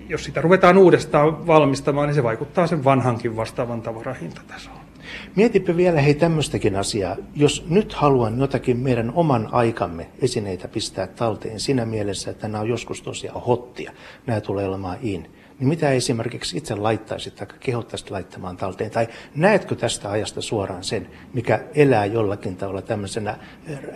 jos 0.09 0.23
sitä 0.23 0.41
ruvetaan 0.41 0.77
uudestaan 0.77 1.47
valmistamaan, 1.47 2.07
niin 2.07 2.15
se 2.15 2.23
vaikuttaa 2.23 2.67
sen 2.67 2.83
vanhankin 2.83 3.35
vastaavan 3.35 3.81
tavaran 3.81 4.15
hintatasoon. 4.15 4.88
Mietipä 5.35 5.77
vielä 5.77 6.01
hei 6.01 6.13
tämmöistäkin 6.13 6.75
asiaa. 6.75 7.15
Jos 7.35 7.65
nyt 7.69 7.93
haluan 7.93 8.39
jotakin 8.39 8.77
meidän 8.77 9.11
oman 9.15 9.49
aikamme 9.51 10.07
esineitä 10.21 10.67
pistää 10.67 11.07
talteen 11.07 11.59
siinä 11.59 11.85
mielessä, 11.85 12.31
että 12.31 12.47
nämä 12.47 12.61
on 12.61 12.69
joskus 12.69 13.01
tosiaan 13.01 13.41
hottia, 13.41 13.91
nämä 14.27 14.41
tulee 14.41 14.67
olemaan 14.67 14.97
in, 15.01 15.29
niin 15.59 15.67
mitä 15.67 15.91
esimerkiksi 15.91 16.57
itse 16.57 16.75
laittaisit 16.75 17.35
tai 17.35 17.47
kehottaisit 17.59 18.09
laittamaan 18.09 18.57
talteen? 18.57 18.91
Tai 18.91 19.07
näetkö 19.35 19.75
tästä 19.75 20.11
ajasta 20.11 20.41
suoraan 20.41 20.83
sen, 20.83 21.07
mikä 21.33 21.59
elää 21.75 22.05
jollakin 22.05 22.55
tavalla 22.55 22.81
tämmöisenä 22.81 23.37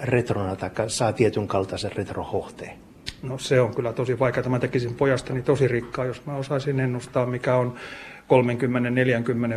retrona 0.04 0.56
tai 0.56 0.72
saa 0.88 1.14
tietyn 1.14 1.48
kaltaisen 1.48 1.92
retrohohteen? 1.92 2.78
No 3.22 3.38
se 3.38 3.62
on 3.62 3.76
kyllä 3.76 3.94
tosi 3.94 4.20
vaikea. 4.20 4.44
Mä 4.44 4.60
tekisin 4.60 4.96
pojastani 4.96 5.42
tosi 5.42 5.68
rikkaa, 5.68 6.06
jos 6.06 6.26
mä 6.26 6.36
osaisin 6.36 6.80
ennustaa, 6.80 7.26
mikä 7.26 7.56
on 7.56 7.76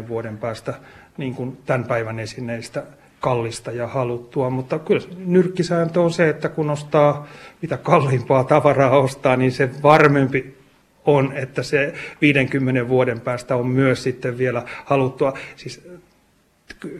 30-40 0.04 0.08
vuoden 0.08 0.38
päästä 0.38 0.74
niin 1.16 1.34
kuin 1.34 1.58
tämän 1.66 1.84
päivän 1.84 2.18
esineistä 2.18 2.82
kallista 3.20 3.72
ja 3.72 3.86
haluttua, 3.86 4.50
mutta 4.50 4.78
kyllä 4.78 5.06
nyrkkisääntö 5.26 6.00
on 6.00 6.10
se, 6.10 6.28
että 6.28 6.48
kun 6.48 6.70
ostaa 6.70 7.26
mitä 7.62 7.76
kalliimpaa 7.76 8.44
tavaraa 8.44 8.98
ostaa, 8.98 9.36
niin 9.36 9.52
se 9.52 9.70
varmempi 9.82 10.56
on, 11.04 11.32
että 11.34 11.62
se 11.62 11.94
50 12.20 12.88
vuoden 12.88 13.20
päästä 13.20 13.56
on 13.56 13.66
myös 13.66 14.02
sitten 14.02 14.38
vielä 14.38 14.62
haluttua. 14.84 15.38
Siis 15.56 15.88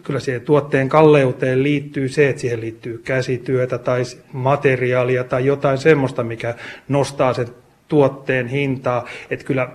kyllä 0.03 0.21
siihen 0.21 0.41
tuotteen 0.41 0.89
kalleuteen 0.89 1.63
liittyy 1.63 2.09
se, 2.09 2.29
että 2.29 2.41
siihen 2.41 2.61
liittyy 2.61 2.99
käsityötä 2.99 3.79
tai 3.79 4.03
materiaalia 4.33 5.25
tai 5.25 5.47
jotain 5.47 5.79
semmoista, 5.79 6.25
mikä 6.25 6.55
nostaa 6.89 7.33
sen 7.33 7.49
tuotteen 7.89 8.47
hintaa. 8.47 9.09
Että 9.31 9.45
kyllä 9.45 9.69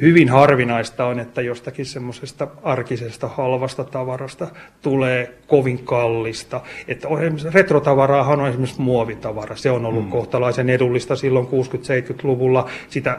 hyvin 0.00 0.28
harvinaista 0.28 1.06
on, 1.06 1.20
että 1.20 1.42
jostakin 1.42 1.86
semmoisesta 1.86 2.48
arkisesta 2.62 3.28
halvasta 3.28 3.84
tavarasta 3.84 4.48
tulee 4.82 5.34
kovin 5.46 5.84
kallista. 5.84 6.60
Että 6.88 7.08
retrotavaraahan 7.52 8.40
on 8.40 8.48
esimerkiksi 8.48 8.80
muovitavara. 8.80 9.56
Se 9.56 9.70
on 9.70 9.86
ollut 9.86 10.04
mm. 10.04 10.10
kohtalaisen 10.10 10.70
edullista 10.70 11.16
silloin 11.16 11.46
60-70-luvulla. 11.46 12.70
Sitä 12.88 13.18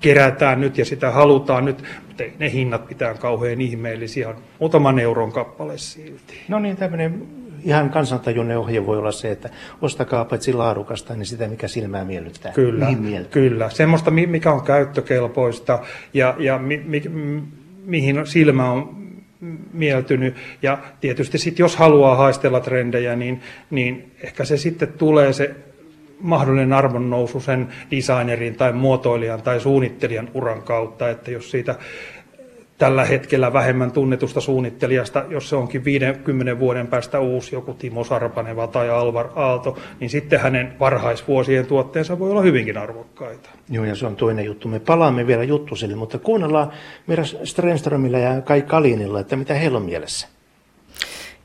kerätään 0.00 0.60
nyt 0.60 0.78
ja 0.78 0.84
sitä 0.84 1.10
halutaan 1.10 1.64
nyt, 1.64 1.84
mutta 2.06 2.24
ne 2.38 2.52
hinnat 2.52 2.88
pitää 2.88 3.14
kauhean 3.14 3.60
ihmeellisiä, 3.60 4.28
on 4.28 4.36
muutaman 4.60 4.98
euron 4.98 5.32
kappale 5.32 5.78
silti. 5.78 6.40
No 6.48 6.58
niin, 6.58 6.76
tämmöinen 6.76 7.26
ihan 7.64 7.90
kansantajuinen 7.90 8.58
ohje 8.58 8.86
voi 8.86 8.98
olla 8.98 9.12
se, 9.12 9.30
että 9.30 9.50
ostakaa 9.82 10.24
paitsi 10.24 10.52
laadukasta, 10.52 11.14
niin 11.14 11.26
sitä, 11.26 11.48
mikä 11.48 11.68
silmää 11.68 12.04
miellyttää. 12.04 12.52
Kyllä, 12.52 12.86
kyllä. 13.30 13.70
Semmoista, 13.70 14.10
mikä 14.10 14.52
on 14.52 14.62
käyttökelpoista 14.62 15.78
ja, 16.14 16.34
ja 16.38 16.58
mi, 16.58 16.82
mi, 16.86 17.02
mihin 17.84 18.26
silmä 18.26 18.70
on 18.70 19.04
mieltynyt. 19.72 20.34
Ja 20.62 20.78
tietysti 21.00 21.38
sitten, 21.38 21.64
jos 21.64 21.76
haluaa 21.76 22.16
haistella 22.16 22.60
trendejä, 22.60 23.16
niin, 23.16 23.40
niin 23.70 24.12
ehkä 24.22 24.44
se 24.44 24.56
sitten 24.56 24.88
tulee 24.88 25.32
se 25.32 25.54
mahdollinen 26.20 26.72
arvonnousu 26.72 27.40
sen 27.40 27.68
designerin 27.90 28.54
tai 28.54 28.72
muotoilijan 28.72 29.42
tai 29.42 29.60
suunnittelijan 29.60 30.28
uran 30.34 30.62
kautta, 30.62 31.10
että 31.10 31.30
jos 31.30 31.50
siitä 31.50 31.74
tällä 32.78 33.04
hetkellä 33.04 33.52
vähemmän 33.52 33.92
tunnetusta 33.92 34.40
suunnittelijasta, 34.40 35.24
jos 35.28 35.48
se 35.48 35.56
onkin 35.56 35.84
50 35.84 36.58
vuoden 36.58 36.86
päästä 36.86 37.20
uusi 37.20 37.54
joku 37.54 37.74
Timo 37.74 38.04
Sarpaneva 38.04 38.66
tai 38.66 38.90
Alvar 38.90 39.28
Aalto, 39.34 39.78
niin 40.00 40.10
sitten 40.10 40.40
hänen 40.40 40.72
varhaisvuosien 40.80 41.66
tuotteensa 41.66 42.18
voi 42.18 42.30
olla 42.30 42.42
hyvinkin 42.42 42.78
arvokkaita. 42.78 43.50
Joo, 43.70 43.84
ja 43.84 43.94
se 43.94 44.06
on 44.06 44.16
toinen 44.16 44.44
juttu. 44.44 44.68
Me 44.68 44.80
palaamme 44.80 45.26
vielä 45.26 45.44
juttusille, 45.44 45.96
mutta 45.96 46.18
kuunnellaan 46.18 46.72
Mira 47.06 47.24
Strenströmillä 47.44 48.18
ja 48.18 48.40
Kai 48.40 48.62
Kalinilla, 48.62 49.20
että 49.20 49.36
mitä 49.36 49.54
heillä 49.54 49.76
on 49.76 49.84
mielessä. 49.84 50.28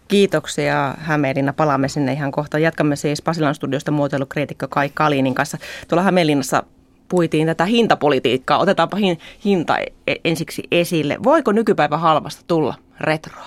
Kiitoksia 0.08 0.96
Hämeenlinna. 0.98 1.54
Palaamme 1.54 1.88
sinne 1.88 2.14
ihan 2.14 2.32
kohta. 2.32 2.60
Jatkamme 2.60 2.96
siis 2.96 3.22
Pasilan 3.22 3.56
studiosta 3.56 3.92
muotoilukriitikko 3.92 4.68
Kai 4.68 4.92
Kalinin 4.94 5.36
kanssa. 5.36 5.58
Tuolla 5.88 6.04
Hämeenlinnassa 6.04 6.64
puitiin 7.10 7.48
tätä 7.48 7.66
hintapolitiikkaa. 7.66 8.60
Otetaanpa 8.60 8.98
hin, 8.98 9.20
hinta 9.46 9.78
e, 9.78 10.16
ensiksi 10.24 10.64
esille. 10.72 11.18
Voiko 11.24 11.52
nykypäivä 11.52 11.98
halvasta 11.98 12.44
tulla 12.48 12.76
retroa? 13.00 13.46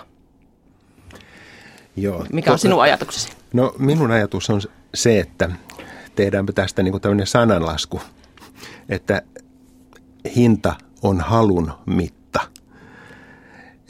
Joo. 1.97 2.27
Mikä 2.33 2.53
on 2.53 2.59
sinun 2.59 2.83
ajatuksesi? 2.83 3.29
No 3.53 3.75
minun 3.79 4.11
ajatus 4.11 4.51
on 4.51 4.61
se, 4.95 5.21
että 5.21 5.51
tehdäänpä 6.15 6.53
tästä 6.53 6.83
niin 6.83 6.93
kuin 6.93 7.03
tämmöinen 7.03 7.27
sananlasku, 7.27 8.01
että 8.89 9.23
hinta 10.37 10.75
on 11.03 11.21
halun 11.21 11.73
mitta. 11.87 12.41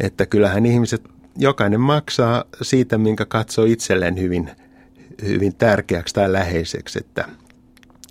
Että 0.01 0.27
kyllähän 0.27 0.67
ihmiset 0.67 1.03
jokainen 1.37 1.81
maksaa 1.81 2.45
siitä, 2.63 2.99
minkä 2.99 3.25
katsoo 3.25 3.65
itselleen 3.65 4.21
hyvin, 4.21 4.51
hyvin 5.23 5.55
tärkeäksi 5.55 6.15
tai 6.15 6.33
läheiseksi, 6.33 6.99
että 6.99 7.29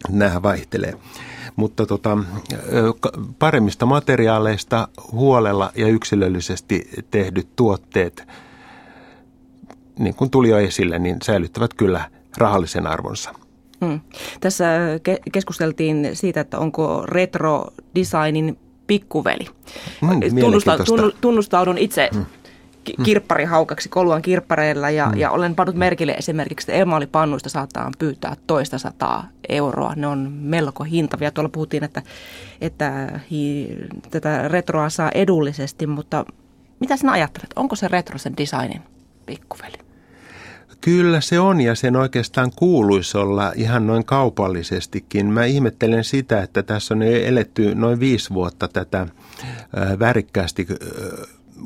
nämä 0.10 0.42
vaihtelee. 0.42 0.94
Mutta 1.62 1.86
tota, 1.86 2.18
paremmista 3.40 3.86
materiaaleista 3.86 4.88
huolella 5.12 5.72
ja 5.76 5.88
yksilöllisesti 5.88 6.90
tehdyt 7.12 7.48
tuotteet, 7.56 8.28
niin 10.00 10.16
kuin 10.16 10.30
tuli 10.30 10.50
jo 10.50 10.58
esille, 10.58 11.00
niin 11.00 11.18
säilyttävät 11.24 11.74
kyllä 11.74 12.10
rahallisen 12.38 12.88
arvonsa. 12.88 13.34
Hmm. 13.86 14.00
Tässä 14.40 14.66
keskusteltiin 15.32 16.10
siitä, 16.14 16.42
että 16.42 16.60
onko 16.60 17.04
retro-designin 17.06 18.58
pikkuveli. 18.88 19.46
Hmm, 20.02 20.40
Tunnusta, 20.40 20.78
tunnustaudun 21.22 21.78
itse 21.78 22.10
hmm 22.14 22.26
kirpparihaukaksi 23.04 23.90
Koluan 23.90 24.22
kirppareilla 24.22 24.90
ja, 24.90 25.06
mm. 25.06 25.18
ja 25.18 25.32
olen 25.32 25.56
pannut 25.56 25.76
merkille 25.76 26.12
esimerkiksi, 26.12 26.72
että 26.72 26.82
emaalipannuista 26.82 27.50
saattaa 27.50 27.92
pyytää 28.00 28.36
toista 28.48 28.78
sataa 28.78 29.28
euroa. 29.50 29.94
Ne 29.96 30.08
on 30.08 30.32
melko 30.32 30.84
hintavia. 30.84 31.32
Tuolla 31.32 31.50
puhuttiin, 31.50 31.84
että, 31.84 32.02
että 32.62 33.20
hi, 33.32 33.70
tätä 34.12 34.48
retroa 34.48 34.90
saa 34.90 35.12
edullisesti, 35.14 35.88
mutta 35.88 36.26
mitä 36.80 36.98
sinä 36.98 37.12
ajattelet? 37.12 37.50
Onko 37.56 37.76
se 37.76 37.88
retro 37.88 38.18
sen 38.18 38.38
designin 38.38 38.82
pikkuveli? 39.26 39.78
Kyllä 40.82 41.22
se 41.22 41.40
on 41.40 41.62
ja 41.62 41.76
sen 41.76 41.96
oikeastaan 41.96 42.52
kuuluisi 42.56 43.18
olla 43.18 43.54
ihan 43.56 43.88
noin 43.88 44.06
kaupallisestikin. 44.06 45.26
Mä 45.26 45.46
ihmettelen 45.46 46.04
sitä, 46.04 46.44
että 46.44 46.64
tässä 46.64 46.94
on 46.94 47.04
eletty 47.04 47.76
noin 47.76 48.00
viisi 48.00 48.30
vuotta 48.34 48.68
tätä 48.68 49.08
värikkäästi 50.00 50.68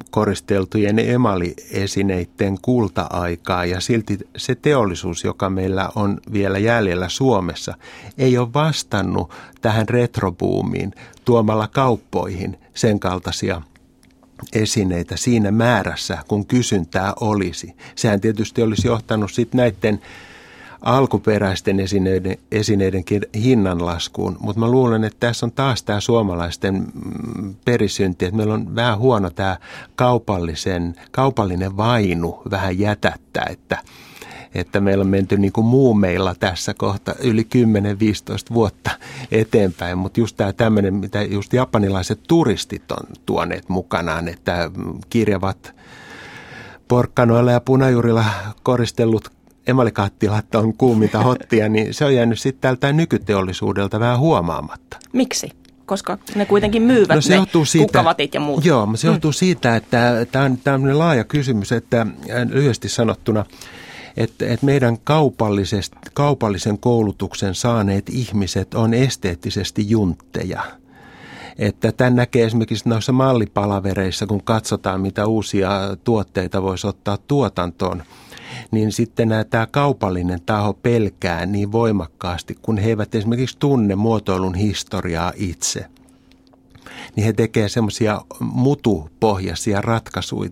koristeltujen 0.10 1.00
emaliesineiden 1.00 2.58
kulta-aikaa 2.62 3.66
ja 3.66 3.80
silti 3.80 4.20
se 4.38 4.56
teollisuus, 4.56 5.24
joka 5.24 5.50
meillä 5.50 5.90
on 5.96 6.18
vielä 6.34 6.58
jäljellä 6.58 7.10
Suomessa, 7.10 7.74
ei 8.18 8.38
ole 8.38 8.54
vastannut 8.54 9.32
tähän 9.62 9.90
retrobuumiin 9.90 10.94
tuomalla 11.26 11.68
kauppoihin 11.68 12.58
sen 12.74 13.00
kaltaisia 13.00 13.62
esineitä 14.54 15.18
siinä 15.18 15.52
määrässä, 15.52 16.18
kun 16.28 16.46
kysyntää 16.46 17.14
olisi. 17.20 17.76
Sehän 17.96 18.22
tietysti 18.22 18.62
olisi 18.62 18.88
johtanut 18.88 19.32
sitten 19.32 19.58
näiden 19.58 20.02
alkuperäisten 20.86 21.80
esineiden, 21.80 22.38
esineidenkin 22.52 23.22
hinnanlaskuun. 23.36 24.38
Mutta 24.40 24.60
mä 24.60 24.72
luulen, 24.72 25.04
että 25.04 25.28
tässä 25.28 25.46
on 25.46 25.52
taas 25.52 25.84
tämä 25.84 26.00
suomalaisten 26.00 26.76
mm, 26.76 27.56
perisynti, 27.66 28.26
että 28.26 28.38
meillä 28.38 28.54
on 28.54 28.76
vähän 28.76 29.00
huono 29.00 29.30
tämä 29.30 29.58
kaupallisen, 29.96 30.96
kaupallinen 31.12 31.78
vainu 31.78 32.42
vähän 32.52 32.80
jätättää, 32.80 33.48
että– 33.50 33.78
että 34.56 34.80
meillä 34.80 35.02
on 35.02 35.08
menty 35.08 35.38
niin 35.38 35.52
kuin 35.52 35.68
muumeilla 35.68 36.36
tässä 36.36 36.74
kohta 36.74 37.16
yli 37.20 37.48
10-15 38.52 38.54
vuotta 38.54 38.92
eteenpäin, 39.32 39.98
mutta 39.98 40.20
just 40.20 40.38
tämä 40.38 40.54
tämmöinen, 40.54 40.94
mitä 40.94 41.24
just 41.24 41.54
japanilaiset 41.54 42.20
turistit 42.28 42.92
on 42.92 43.08
tuoneet 43.26 43.70
mukanaan, 43.70 44.28
että 44.28 44.72
kirjavat 45.10 45.76
porkkanoilla 46.88 47.52
ja 47.52 47.62
punajurilla 47.62 48.26
koristellut 48.64 49.35
emalikattilat 49.68 50.56
on 50.56 50.74
kuuminta 50.74 51.24
hottia, 51.24 51.70
niin 51.70 51.94
se 51.94 52.06
on 52.06 52.16
jäänyt 52.16 52.40
sitten 52.40 52.62
tältä 52.62 52.94
nykyteollisuudelta 52.94 54.00
vähän 54.00 54.20
huomaamatta. 54.20 54.98
Miksi? 55.14 55.50
koska 55.86 56.18
ne 56.36 56.46
kuitenkin 56.46 56.82
myyvät 56.82 57.16
no 57.16 57.22
se 57.22 57.40
ne 57.40 57.46
siitä, 57.66 57.86
kukavatit 57.86 58.34
ja 58.34 58.40
muut. 58.40 58.66
Joo, 58.66 58.90
se 58.96 59.08
johtuu 59.08 59.32
mm. 59.32 59.36
siitä, 59.36 59.76
että 59.76 60.26
tämä 60.32 60.46
on 60.46 60.58
tämmöinen 60.58 61.00
laaja 61.00 61.24
kysymys, 61.24 61.72
että 61.72 62.08
lyhyesti 62.50 62.90
sanottuna 62.90 63.46
että, 64.18 64.46
että 64.46 64.66
meidän 64.66 64.98
kaupallisen 66.14 66.78
koulutuksen 66.80 67.56
saaneet 67.56 68.10
ihmiset 68.10 68.74
on 68.74 68.94
esteettisesti 68.94 69.90
juntteja. 69.90 70.64
Että 71.58 71.92
tämän 71.92 72.16
näkee 72.16 72.46
esimerkiksi 72.46 72.90
noissa 72.90 73.12
mallipalavereissa, 73.12 74.28
kun 74.28 74.44
katsotaan, 74.44 75.02
mitä 75.02 75.28
uusia 75.28 75.72
tuotteita 76.04 76.62
voisi 76.62 76.88
ottaa 76.88 77.18
tuotantoon 77.18 78.04
niin 78.72 78.92
sitten 78.92 79.30
tämä 79.50 79.68
kaupallinen 79.68 80.42
taho 80.46 80.74
pelkää 80.74 81.46
niin 81.46 81.72
voimakkaasti, 81.72 82.58
kun 82.62 82.78
he 82.78 82.90
eivät 82.90 83.16
esimerkiksi 83.16 83.58
tunne 83.60 83.96
muotoilun 83.96 84.56
historiaa 84.56 85.34
itse 85.36 85.86
niin 87.16 87.26
he 87.26 87.34
tekevät 87.34 87.72
semmoisia 87.72 88.22
mutupohjaisia 88.40 89.82
ratkaisuja, 89.82 90.50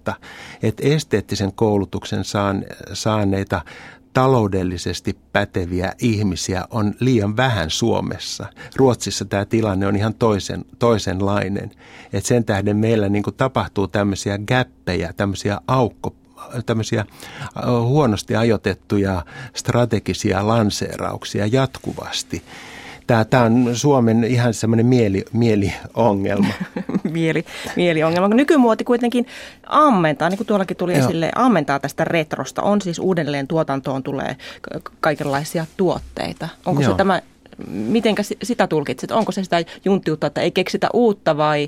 että 0.64 0.84
esteettisen 0.84 1.54
koulutuksen 1.54 2.24
saan, 2.24 2.66
saaneita 2.94 3.62
taloudellisesti 4.14 5.18
päteviä 5.32 5.94
ihmisiä 6.00 6.66
on 6.70 6.94
liian 7.00 7.38
vähän 7.38 7.70
Suomessa. 7.70 8.46
Ruotsissa 8.76 9.26
tämä 9.26 9.46
tilanne 9.46 9.88
on 9.88 9.96
ihan 9.96 10.14
toisen, 10.14 10.66
toisenlainen. 10.80 11.72
Et 12.14 12.26
sen 12.26 12.46
tähden 12.46 12.78
meillä 12.78 13.10
niin 13.10 13.24
tapahtuu 13.38 13.88
tämmöisiä 13.88 14.38
gäppejä, 14.38 15.14
tämmöisiä 15.14 15.60
aukko 15.68 16.16
tämmöisiä 16.66 17.06
huonosti 17.82 18.36
ajotettuja 18.36 19.26
strategisia 19.54 20.48
lanseerauksia 20.48 21.48
jatkuvasti. 21.48 22.44
Tämä, 23.08 23.26
tämä 23.26 23.44
on 23.44 23.70
Suomen 23.74 24.24
ihan 24.24 24.54
semmoinen 24.54 24.86
mieli, 24.86 25.26
mieliongelma. 25.34 26.54
mieli, 27.12 27.46
mieliongelma. 27.76 28.28
Nykymuoti 28.28 28.84
kuitenkin 28.84 29.26
ammentaa, 29.68 30.30
niin 30.30 30.38
kuin 30.38 30.48
tuollakin 30.48 30.78
tuli 30.78 30.94
Joo. 30.94 31.06
esille, 31.06 31.32
ammentaa 31.36 31.80
tästä 31.80 32.04
retrosta. 32.04 32.62
On 32.62 32.82
siis 32.82 33.00
uudelleen 33.00 33.48
tuotantoon 33.48 34.04
tulee 34.04 34.38
kaikenlaisia 35.00 35.66
tuotteita. 35.78 36.50
Onko 36.66 36.82
Joo. 36.82 36.92
se 36.92 36.98
tämä, 36.98 37.22
miten 37.68 38.16
sitä 38.44 38.68
tulkitset? 38.68 39.12
Onko 39.12 39.32
se 39.32 39.44
sitä 39.44 39.64
junttiutta, 39.86 40.28
että 40.28 40.42
ei 40.42 40.52
keksitä 40.52 40.90
uutta 40.94 41.38
vai, 41.38 41.68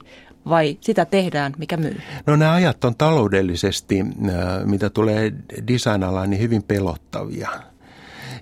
vai 0.49 0.77
sitä 0.81 1.05
tehdään, 1.05 1.53
mikä 1.57 1.77
myy? 1.77 2.01
No 2.25 2.35
nämä 2.35 2.53
ajat 2.53 2.85
on 2.85 2.95
taloudellisesti, 2.95 4.01
äh, 4.01 4.65
mitä 4.65 4.89
tulee 4.89 5.33
designalaan, 5.67 6.29
niin 6.29 6.41
hyvin 6.41 6.63
pelottavia 6.63 7.49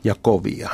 ja 0.04 0.16
kovia. 0.22 0.70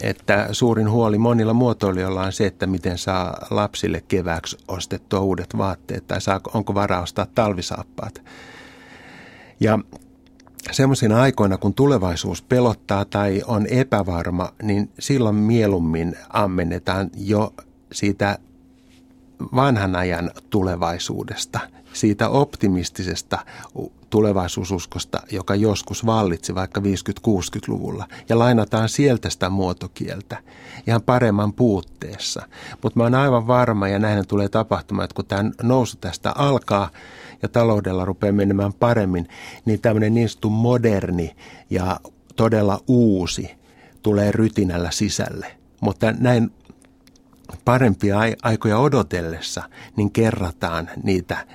Että 0.00 0.48
suurin 0.52 0.90
huoli 0.90 1.18
monilla 1.18 1.52
muotoilijoilla 1.52 2.22
on 2.22 2.32
se, 2.32 2.46
että 2.46 2.66
miten 2.66 2.98
saa 2.98 3.46
lapsille 3.50 4.02
kevääksi 4.08 4.56
ostettua 4.68 5.20
uudet 5.20 5.58
vaatteet 5.58 6.06
tai 6.06 6.20
saa, 6.20 6.40
onko 6.54 6.74
varaa 6.74 7.02
ostaa 7.02 7.26
talvisaappaat. 7.34 8.22
Ja 9.60 9.78
semmoisina 10.70 11.22
aikoina, 11.22 11.58
kun 11.58 11.74
tulevaisuus 11.74 12.42
pelottaa 12.42 13.04
tai 13.04 13.42
on 13.46 13.66
epävarma, 13.66 14.48
niin 14.62 14.90
silloin 14.98 15.36
mieluummin 15.36 16.16
ammennetaan 16.28 17.10
jo 17.16 17.54
siitä 17.92 18.38
vanhan 19.54 19.96
ajan 19.96 20.30
tulevaisuudesta, 20.50 21.60
siitä 21.92 22.28
optimistisesta 22.28 23.38
tulevaisuususkosta, 24.10 25.22
joka 25.30 25.54
joskus 25.54 26.06
vallitsi 26.06 26.54
vaikka 26.54 26.80
50-60-luvulla, 26.80 28.06
ja 28.28 28.38
lainataan 28.38 28.88
sieltä 28.88 29.30
sitä 29.30 29.50
muotokieltä 29.50 30.36
ihan 30.86 31.02
paremman 31.02 31.52
puutteessa. 31.52 32.42
Mutta 32.82 32.98
mä 32.98 33.02
oon 33.02 33.14
aivan 33.14 33.46
varma, 33.46 33.88
ja 33.88 33.98
näin 33.98 34.26
tulee 34.26 34.48
tapahtumaan, 34.48 35.04
että 35.04 35.14
kun 35.14 35.26
tämä 35.26 35.50
nousu 35.62 35.96
tästä 36.00 36.32
alkaa 36.36 36.90
ja 37.42 37.48
taloudella 37.48 38.04
rupeaa 38.04 38.32
menemään 38.32 38.72
paremmin, 38.72 39.28
niin 39.64 39.80
tämmöinen 39.80 40.14
niin 40.14 40.28
sanottu 40.28 40.50
moderni 40.50 41.36
ja 41.70 42.00
todella 42.36 42.80
uusi 42.88 43.50
tulee 44.02 44.32
rytinällä 44.32 44.90
sisälle. 44.90 45.56
Mutta 45.80 46.12
näin 46.12 46.50
parempia 47.64 48.18
aikoja 48.42 48.78
odotellessa, 48.78 49.62
niin 49.96 50.10
kerrataan 50.10 50.90
niitä 51.02 51.46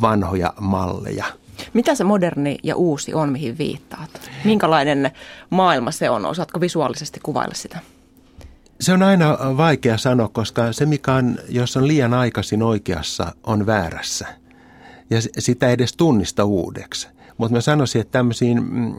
vanhoja 0.00 0.54
malleja. 0.60 1.24
Mitä 1.72 1.94
se 1.94 2.04
moderni 2.04 2.58
ja 2.62 2.76
uusi 2.76 3.14
on, 3.14 3.32
mihin 3.32 3.58
viittaat? 3.58 4.10
Minkälainen 4.44 5.10
maailma 5.50 5.90
se 5.90 6.10
on? 6.10 6.26
Osaatko 6.26 6.60
visuaalisesti 6.60 7.20
kuvailla 7.22 7.54
sitä? 7.54 7.78
Se 8.80 8.92
on 8.92 9.02
aina 9.02 9.38
vaikea 9.56 9.98
sanoa, 9.98 10.28
koska 10.28 10.72
se 10.72 10.86
mikä 10.86 11.14
on, 11.14 11.38
jos 11.48 11.76
on 11.76 11.88
liian 11.88 12.14
aikaisin 12.14 12.62
oikeassa, 12.62 13.34
on 13.44 13.66
väärässä. 13.66 14.26
Ja 15.10 15.20
sitä 15.38 15.66
ei 15.66 15.72
edes 15.72 15.96
tunnista 15.96 16.44
uudeksi. 16.44 17.08
Mutta 17.38 17.54
mä 17.54 17.60
sanoisin, 17.60 18.00
että 18.00 18.12
tämmöisiin 18.12 18.62
mm, 18.70 18.94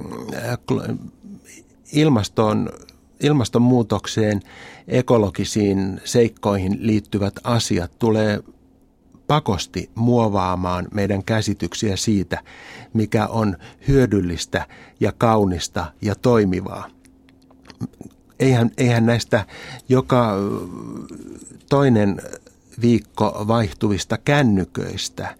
ilmaston, 1.93 2.69
ilmastonmuutokseen, 3.23 4.41
ekologisiin 4.87 6.01
seikkoihin 6.05 6.77
liittyvät 6.79 7.33
asiat 7.43 7.91
tulee 7.99 8.43
pakosti 9.27 9.89
muovaamaan 9.95 10.87
meidän 10.93 11.23
käsityksiä 11.23 11.95
siitä, 11.95 12.43
mikä 12.93 13.27
on 13.27 13.57
hyödyllistä 13.87 14.65
ja 14.99 15.11
kaunista 15.17 15.85
ja 16.01 16.15
toimivaa. 16.15 16.89
Eihän, 18.39 18.71
eihän 18.77 19.05
näistä 19.05 19.45
joka 19.89 20.33
toinen 21.69 22.21
viikko 22.81 23.45
vaihtuvista 23.47 24.17
kännyköistä 24.17 25.35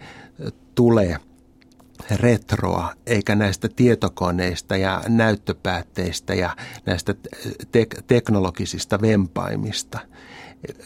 tule 0.76 1.20
retroa, 2.12 2.94
eikä 3.06 3.36
näistä 3.36 3.70
tietokoneista 3.76 4.78
ja 4.78 5.04
näyttöpäätteistä 5.08 6.34
ja 6.34 6.56
näistä 6.86 7.16
tek- 7.72 8.02
teknologisista 8.08 9.02
vempaimista– 9.02 10.00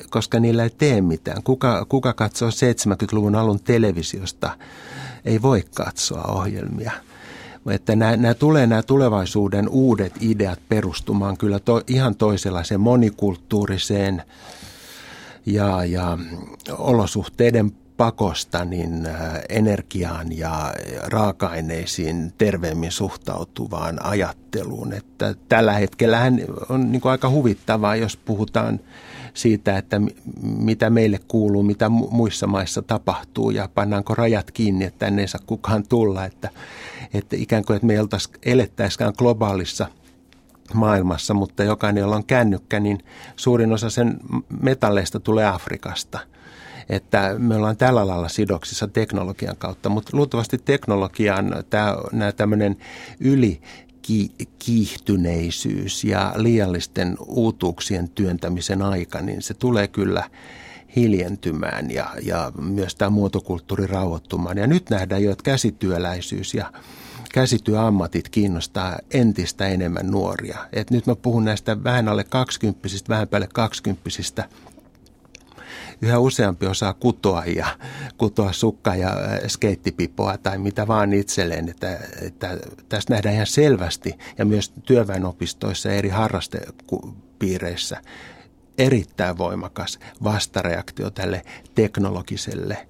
koska 0.10 0.40
niillä 0.40 0.64
ei 0.64 0.70
tee 0.70 1.02
mitään. 1.02 1.44
Kuka, 1.44 1.86
kuka 1.90 2.14
katsoo 2.14 2.50
70-luvun 2.50 3.36
alun 3.36 3.60
televisiosta, 3.60 4.58
ei 5.26 5.42
voi 5.42 5.64
katsoa 5.76 6.24
ohjelmia. 6.24 6.92
Että 7.70 7.96
nämä, 7.96 8.18
nämä 8.18 8.34
tulee 8.34 8.68
nämä 8.68 8.84
tulevaisuuden 8.84 9.70
uudet 9.70 10.14
ideat 10.22 10.60
perustumaan 10.70 11.38
kyllä 11.38 11.60
to, 11.60 11.82
ihan 11.88 12.16
toisenlaiseen 12.16 12.82
monikulttuuriseen 12.82 14.24
ja, 15.46 15.86
ja 15.86 16.18
olosuhteiden 16.78 17.72
pakosta 18.00 18.66
niin 18.66 19.06
äh, 19.06 19.42
energiaan 19.50 20.38
ja 20.38 20.74
raaka-aineisiin 21.04 22.34
terveemmin 22.38 22.92
suhtautuvaan 22.92 24.06
ajatteluun. 24.06 24.94
Että 24.94 25.36
tällä 25.50 25.74
hetkellä 25.74 26.22
on 26.70 26.92
niin 26.92 27.02
kuin 27.02 27.12
aika 27.12 27.30
huvittavaa, 27.30 27.96
jos 27.96 28.18
puhutaan 28.18 28.80
siitä, 29.34 29.78
että 29.78 30.02
mitä 30.42 30.90
meille 30.90 31.20
kuuluu, 31.28 31.64
mitä 31.64 31.90
muissa 31.90 32.48
maissa 32.48 32.82
tapahtuu 32.82 33.52
ja 33.52 33.70
pannaanko 33.76 34.16
rajat 34.16 34.52
kiinni, 34.52 34.86
että 34.86 35.00
tänne 35.00 35.22
ei 35.22 35.28
saa 35.28 35.42
kukaan 35.46 35.88
tulla. 35.88 36.26
Että, 36.26 36.50
että 37.14 37.36
ikään 37.36 37.66
kuin, 37.66 37.76
että 37.76 37.88
me 37.88 37.96
elettäisikään 38.46 39.14
globaalissa 39.18 39.88
maailmassa, 40.74 41.34
mutta 41.34 41.64
jokainen, 41.64 42.02
jolla 42.02 42.16
on 42.16 42.26
kännykkä, 42.26 42.80
niin 42.80 43.00
suurin 43.36 43.74
osa 43.74 43.90
sen 43.90 44.20
metalleista 44.62 45.20
tulee 45.20 45.48
Afrikasta– 45.48 46.20
että 46.90 47.36
me 47.38 47.56
ollaan 47.56 47.78
tällä 47.78 48.08
lailla 48.08 48.30
sidoksissa 48.30 48.88
teknologian 48.88 49.58
kautta, 49.58 49.90
mutta 49.90 50.18
luultavasti 50.18 50.58
teknologian 50.58 51.64
tämä 51.70 52.32
tämmöinen 52.32 52.78
yli 53.20 53.62
kiihtyneisyys 54.60 56.04
ja 56.04 56.34
liiallisten 56.36 57.18
uutuuksien 57.28 58.10
työntämisen 58.10 58.82
aika, 58.82 59.22
niin 59.22 59.42
se 59.42 59.54
tulee 59.54 59.88
kyllä 59.88 60.30
hiljentymään 60.96 61.92
ja, 61.92 62.10
ja 62.22 62.52
myös 62.62 62.96
tämä 62.96 63.10
muotokulttuuri 63.10 63.88
rauhoittumaan. 63.88 64.58
Ja 64.58 64.68
nyt 64.68 64.90
nähdään 64.90 65.24
jo, 65.24 65.32
että 65.32 65.44
käsityöläisyys 65.44 66.54
ja 66.54 66.72
käsityöammatit 67.34 68.30
kiinnostaa 68.30 68.98
entistä 69.12 69.68
enemmän 69.68 70.08
nuoria. 70.08 70.58
Et 70.74 70.92
nyt 70.92 71.06
mä 71.08 71.16
puhun 71.16 71.46
näistä 71.46 71.84
vähän 71.84 72.08
alle 72.08 72.24
kaksikymppisistä, 72.24 73.10
vähän 73.10 73.28
päälle 73.28 73.48
kaksikymppisistä 73.54 74.50
yhä 76.02 76.20
useampi 76.20 76.68
osaa 76.68 76.94
kutoa 76.94 77.46
ja 77.46 77.68
kutoa 78.18 78.52
sukka 78.52 78.96
ja 78.96 79.12
skeittipipoa 79.48 80.38
tai 80.38 80.58
mitä 80.58 80.88
vaan 80.88 81.14
itselleen. 81.14 81.70
Että, 81.70 82.00
että 82.22 82.58
tästä 82.90 83.14
nähdään 83.14 83.36
ihan 83.36 83.48
selvästi 83.48 84.18
ja 84.38 84.46
myös 84.46 84.74
työväenopistoissa 84.86 85.92
eri 85.92 86.10
harrastepiireissä 86.10 88.02
erittäin 88.78 89.38
voimakas 89.38 90.00
vastareaktio 90.24 91.10
tälle 91.10 91.42
teknologiselle 91.76 92.88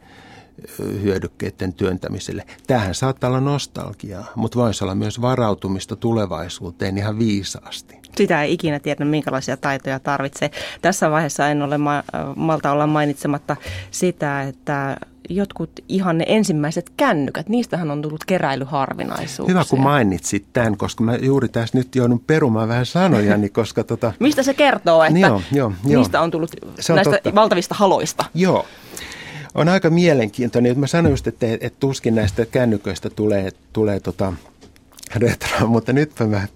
hyödykkeiden 1.01 1.73
työntämiselle. 1.73 2.45
Tähän 2.67 2.95
saattaa 2.95 3.27
olla 3.27 3.39
nostalgiaa, 3.39 4.31
mutta 4.35 4.59
voisi 4.59 4.83
olla 4.83 4.95
myös 4.95 5.21
varautumista 5.21 5.95
tulevaisuuteen 5.95 6.97
ihan 6.97 7.19
viisaasti. 7.19 7.98
Sitä 8.19 8.43
ei 8.43 8.53
ikinä 8.53 8.79
tiedä, 8.79 9.05
minkälaisia 9.05 9.57
taitoja 9.57 9.99
tarvitsee. 9.99 10.51
Tässä 10.81 11.11
vaiheessa 11.11 11.47
en 11.47 11.61
ole 11.61 11.77
ma- 11.77 12.03
malta 12.35 12.71
olla 12.71 12.87
mainitsematta 12.87 13.55
sitä, 13.91 14.41
että 14.43 14.97
jotkut 15.29 15.71
ihan 15.89 16.17
ne 16.17 16.25
ensimmäiset 16.27 16.91
kännykät, 16.97 17.49
niistähän 17.49 17.91
on 17.91 18.01
tullut 18.01 18.25
keräilyharvinaisuuksia. 18.25 19.53
Hyvä, 19.53 19.65
kun 19.69 19.79
mainitsit 19.79 20.45
tämän, 20.53 20.77
koska 20.77 21.03
mä 21.03 21.15
juuri 21.15 21.49
tässä 21.49 21.77
nyt 21.77 21.95
joudun 21.95 22.19
perumaan 22.19 22.67
vähän 22.67 22.85
sanojani, 22.85 23.49
koska 23.59 23.83
tota... 23.83 24.13
Mistä 24.19 24.43
se 24.43 24.53
kertoo, 24.53 25.03
että 25.03 25.19
joo, 25.19 25.41
joo, 25.51 25.71
joo. 25.87 25.99
niistä 25.99 26.21
on 26.21 26.31
tullut 26.31 26.51
se 26.79 26.93
on 26.93 26.95
näistä 26.95 27.15
totta. 27.15 27.35
valtavista 27.35 27.75
haloista? 27.75 28.25
Joo, 28.33 28.65
on 29.55 29.69
aika 29.69 29.89
mielenkiintoinen. 29.89 30.79
Mä 30.79 30.87
sanoin 30.87 31.13
just, 31.13 31.27
että, 31.27 31.45
että 31.61 31.79
tuskin 31.79 32.15
näistä 32.15 32.45
kännyköistä 32.45 33.09
tulee, 33.09 33.51
tulee 33.73 33.99
tota 33.99 34.33
retroa, 35.15 35.67
mutta 35.67 35.93
nyt 35.93 36.11
mä 36.27 36.47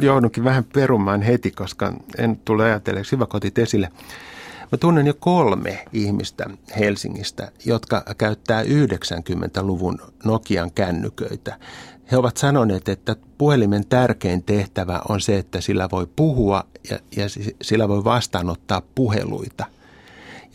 joudunkin 0.00 0.44
vähän 0.44 0.64
perumaan 0.64 1.22
heti, 1.22 1.50
koska 1.50 1.92
en 2.18 2.40
tule 2.44 2.64
ajatelleeksi. 2.64 3.12
Hyvä 3.12 3.26
kotit 3.26 3.58
esille. 3.58 3.88
Mä 4.72 4.78
tunnen 4.78 5.06
jo 5.06 5.14
kolme 5.14 5.84
ihmistä 5.92 6.44
Helsingistä, 6.78 7.52
jotka 7.64 8.04
käyttää 8.18 8.62
90-luvun 8.62 9.98
Nokian 10.24 10.70
kännyköitä. 10.70 11.58
He 12.12 12.16
ovat 12.16 12.36
sanoneet, 12.36 12.88
että 12.88 13.16
puhelimen 13.38 13.86
tärkein 13.86 14.42
tehtävä 14.42 15.00
on 15.08 15.20
se, 15.20 15.38
että 15.38 15.60
sillä 15.60 15.88
voi 15.92 16.06
puhua 16.16 16.64
ja, 16.90 16.98
ja 17.16 17.24
sillä 17.62 17.88
voi 17.88 18.04
vastaanottaa 18.04 18.82
puheluita. 18.94 19.64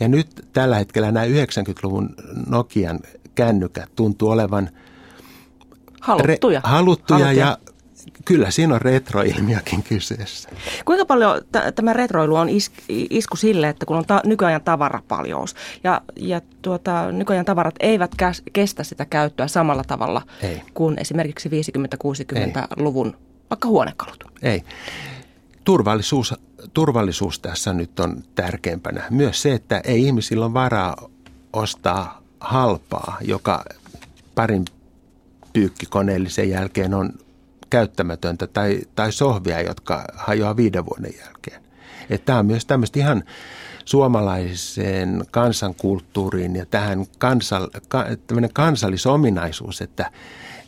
Ja 0.00 0.08
nyt 0.08 0.46
tällä 0.52 0.76
hetkellä 0.76 1.12
nämä 1.12 1.26
90-luvun 1.26 2.14
Nokian 2.46 3.00
kännykät 3.34 3.90
tuntuu 3.96 4.30
olevan 4.30 4.70
haluttuja, 6.00 6.60
re, 6.64 6.70
haluttuja, 6.70 7.20
haluttuja. 7.24 7.32
ja 7.32 7.58
kyllä 8.24 8.50
siinä 8.50 8.74
on 8.74 8.80
retroilmiökin 8.80 9.82
kyseessä. 9.82 10.48
Kuinka 10.84 11.04
paljon 11.04 11.40
t- 11.52 11.74
tämä 11.74 11.92
retroilu 11.92 12.34
on 12.36 12.48
is- 12.48 12.72
isku 12.88 13.36
sille, 13.36 13.68
että 13.68 13.86
kun 13.86 13.96
on 13.96 14.04
ta- 14.04 14.20
nykyajan 14.24 14.62
tavarapaljous 14.62 15.54
ja, 15.84 16.00
ja 16.16 16.40
tuota, 16.62 17.12
nykyajan 17.12 17.44
tavarat 17.44 17.74
eivät 17.80 18.10
käs- 18.22 18.42
kestä 18.52 18.84
sitä 18.84 19.04
käyttöä 19.04 19.46
samalla 19.46 19.84
tavalla 19.84 20.22
Ei. 20.42 20.62
kuin 20.74 20.98
esimerkiksi 21.00 21.48
50-60-luvun 21.48 23.16
vaikka 23.50 23.68
huonekalut? 23.68 24.24
Ei. 24.42 24.62
Turvallisuus 25.64 26.34
turvallisuus 26.74 27.38
tässä 27.38 27.72
nyt 27.72 28.00
on 28.00 28.24
tärkeimpänä. 28.34 29.04
Myös 29.10 29.42
se, 29.42 29.52
että 29.54 29.80
ei 29.84 30.02
ihmisillä 30.04 30.44
ole 30.44 30.54
varaa 30.54 30.96
ostaa 31.52 32.22
halpaa, 32.40 33.18
joka 33.20 33.64
parin 34.34 34.64
pyykkikoneellisen 35.52 36.50
jälkeen 36.50 36.94
on 36.94 37.12
käyttämätöntä, 37.70 38.46
tai, 38.46 38.80
tai 38.94 39.12
sohvia, 39.12 39.62
jotka 39.62 40.04
hajoaa 40.14 40.56
viiden 40.56 40.86
vuoden 40.86 41.14
jälkeen. 41.18 41.62
Tämä 42.24 42.38
on 42.38 42.46
myös 42.46 42.66
tämmöistä 42.66 42.98
ihan 42.98 43.24
suomalaiseen 43.84 45.24
kansankulttuuriin 45.30 46.56
ja 46.56 46.66
tähän 46.66 47.06
kansal, 47.18 47.68
ka, 47.88 48.06
kansallisominaisuus, 48.52 49.80
että 49.80 50.10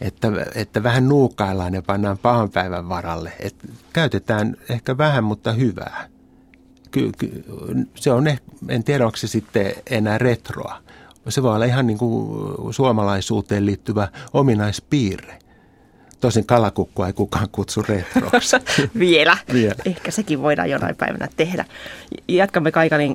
että, 0.01 0.29
että 0.55 0.83
vähän 0.83 1.09
nuukaillaan 1.09 1.75
ja 1.75 1.83
pannaan 1.83 2.19
pahan 2.19 2.51
päivän 2.51 2.88
varalle. 2.88 3.33
Että 3.41 3.69
käytetään 3.93 4.57
ehkä 4.71 4.99
vähän, 4.99 5.25
mutta 5.25 5.53
hyvää. 5.53 6.09
Ky, 6.91 7.12
ky, 7.19 7.45
se 7.95 8.12
on, 8.12 8.27
ehkä, 8.27 8.45
en 8.69 8.85
tiedä 8.85 9.07
onko 9.07 9.17
se 9.17 9.27
sitten 9.27 9.73
enää 9.91 10.19
retroa. 10.19 10.79
Se 11.29 11.43
voi 11.43 11.55
olla 11.55 11.65
ihan 11.65 11.87
niin 11.87 11.99
kuin 11.99 12.75
suomalaisuuteen 12.75 13.67
liittyvä 13.67 14.09
ominaispiirre. 14.33 15.38
Tosin 16.23 16.47
kalakukkua 16.47 17.07
ei 17.07 17.13
kukaan 17.13 17.49
kutsu 17.53 17.83
retroksi. 17.89 18.57
Vielä. 18.99 19.37
Vielä. 19.53 19.75
Ehkä 19.85 20.11
sekin 20.11 20.43
voidaan 20.43 20.71
jonain 20.71 20.97
päivänä 20.97 21.29
tehdä. 21.37 21.65
Jatkamme 22.29 22.73
Kaikalin, 22.73 23.15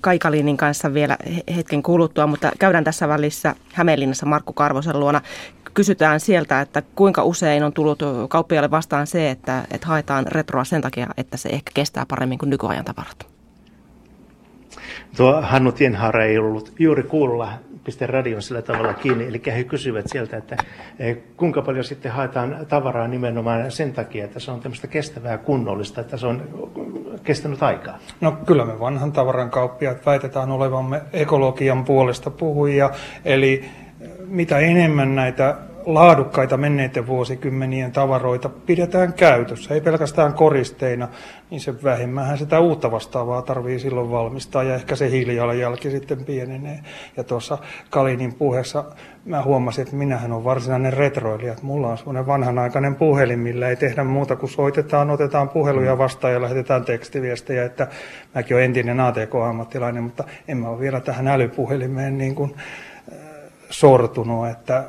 Kaikalinin 0.00 0.56
kanssa 0.56 0.94
vielä 0.94 1.16
hetken 1.56 1.82
kuluttua, 1.82 2.26
mutta 2.26 2.52
käydään 2.58 2.84
tässä 2.84 3.08
välissä 3.08 3.54
Hämeenlinnassa 3.72 4.26
Markku 4.26 4.52
Karvosen 4.52 5.00
luona 5.00 5.20
kysytään 5.74 6.20
sieltä, 6.20 6.60
että 6.60 6.82
kuinka 6.94 7.24
usein 7.24 7.62
on 7.62 7.72
tullut 7.72 7.98
kauppialle 8.28 8.70
vastaan 8.70 9.06
se, 9.06 9.30
että, 9.30 9.64
että 9.70 9.86
haetaan 9.86 10.26
retroa 10.26 10.64
sen 10.64 10.82
takia, 10.82 11.06
että 11.16 11.36
se 11.36 11.48
ehkä 11.48 11.70
kestää 11.74 12.06
paremmin 12.08 12.38
kuin 12.38 12.50
nykyajan 12.50 12.84
tavarat. 12.84 13.37
Tuo 15.16 15.42
Hannu 15.42 15.72
Tienhaara 15.72 16.24
ei 16.24 16.38
ollut 16.38 16.72
juuri 16.78 17.02
kuulla 17.02 17.52
piste 17.84 18.06
radion 18.06 18.42
sillä 18.42 18.62
tavalla 18.62 18.94
kiinni, 18.94 19.26
eli 19.26 19.42
he 19.46 19.64
kysyvät 19.64 20.04
sieltä, 20.08 20.36
että 20.36 20.56
eh, 20.98 21.16
kuinka 21.36 21.62
paljon 21.62 21.84
sitten 21.84 22.12
haetaan 22.12 22.66
tavaraa 22.68 23.08
nimenomaan 23.08 23.70
sen 23.70 23.92
takia, 23.92 24.24
että 24.24 24.40
se 24.40 24.50
on 24.50 24.60
tämmöistä 24.60 24.86
kestävää 24.86 25.38
kunnollista, 25.38 26.00
että 26.00 26.16
se 26.16 26.26
on 26.26 26.42
kestänyt 27.24 27.62
aikaa. 27.62 27.98
No 28.20 28.32
kyllä 28.46 28.64
me 28.64 28.80
vanhan 28.80 29.12
tavaran 29.12 29.50
kauppiaat 29.50 30.06
väitetään 30.06 30.50
olevamme 30.50 31.00
ekologian 31.12 31.84
puolesta 31.84 32.30
puhujia, 32.30 32.90
eli 33.24 33.64
mitä 34.26 34.58
enemmän 34.58 35.14
näitä 35.14 35.56
laadukkaita 35.94 36.56
menneiden 36.56 37.06
vuosikymmenien 37.06 37.92
tavaroita 37.92 38.48
pidetään 38.48 39.12
käytössä, 39.12 39.74
ei 39.74 39.80
pelkästään 39.80 40.34
koristeina, 40.34 41.08
niin 41.50 41.60
se 41.60 41.82
vähemmän 41.82 42.38
sitä 42.38 42.60
uutta 42.60 42.90
vastaavaa 42.90 43.42
tarvii 43.42 43.78
silloin 43.78 44.10
valmistaa 44.10 44.62
ja 44.62 44.74
ehkä 44.74 44.96
se 44.96 45.10
hiilijalanjälki 45.10 45.90
sitten 45.90 46.24
pienenee. 46.24 46.80
Ja 47.16 47.24
tuossa 47.24 47.58
Kalinin 47.90 48.34
puheessa 48.34 48.84
mä 49.24 49.42
huomasin, 49.42 49.82
että 49.82 49.96
minähän 49.96 50.32
on 50.32 50.44
varsinainen 50.44 50.92
retroilija, 50.92 51.52
että 51.52 51.64
mulla 51.64 51.88
on 51.88 51.98
semmoinen 51.98 52.26
vanhanaikainen 52.26 52.94
puhelin, 52.94 53.38
millä 53.38 53.68
ei 53.68 53.76
tehdä 53.76 54.04
muuta 54.04 54.36
kuin 54.36 54.50
soitetaan, 54.50 55.10
otetaan 55.10 55.48
puheluja 55.48 55.98
vastaan 55.98 56.32
ja 56.32 56.42
lähetetään 56.42 56.84
tekstiviestejä, 56.84 57.64
että 57.64 57.86
mäkin 58.34 58.56
olen 58.56 58.64
entinen 58.64 59.00
ATK-ammattilainen, 59.00 60.02
mutta 60.02 60.24
en 60.48 60.56
mä 60.56 60.68
ole 60.68 60.80
vielä 60.80 61.00
tähän 61.00 61.28
älypuhelimeen 61.28 62.18
niin 62.18 62.34
kuin 62.34 62.54
sortunut, 63.70 64.48
että 64.48 64.84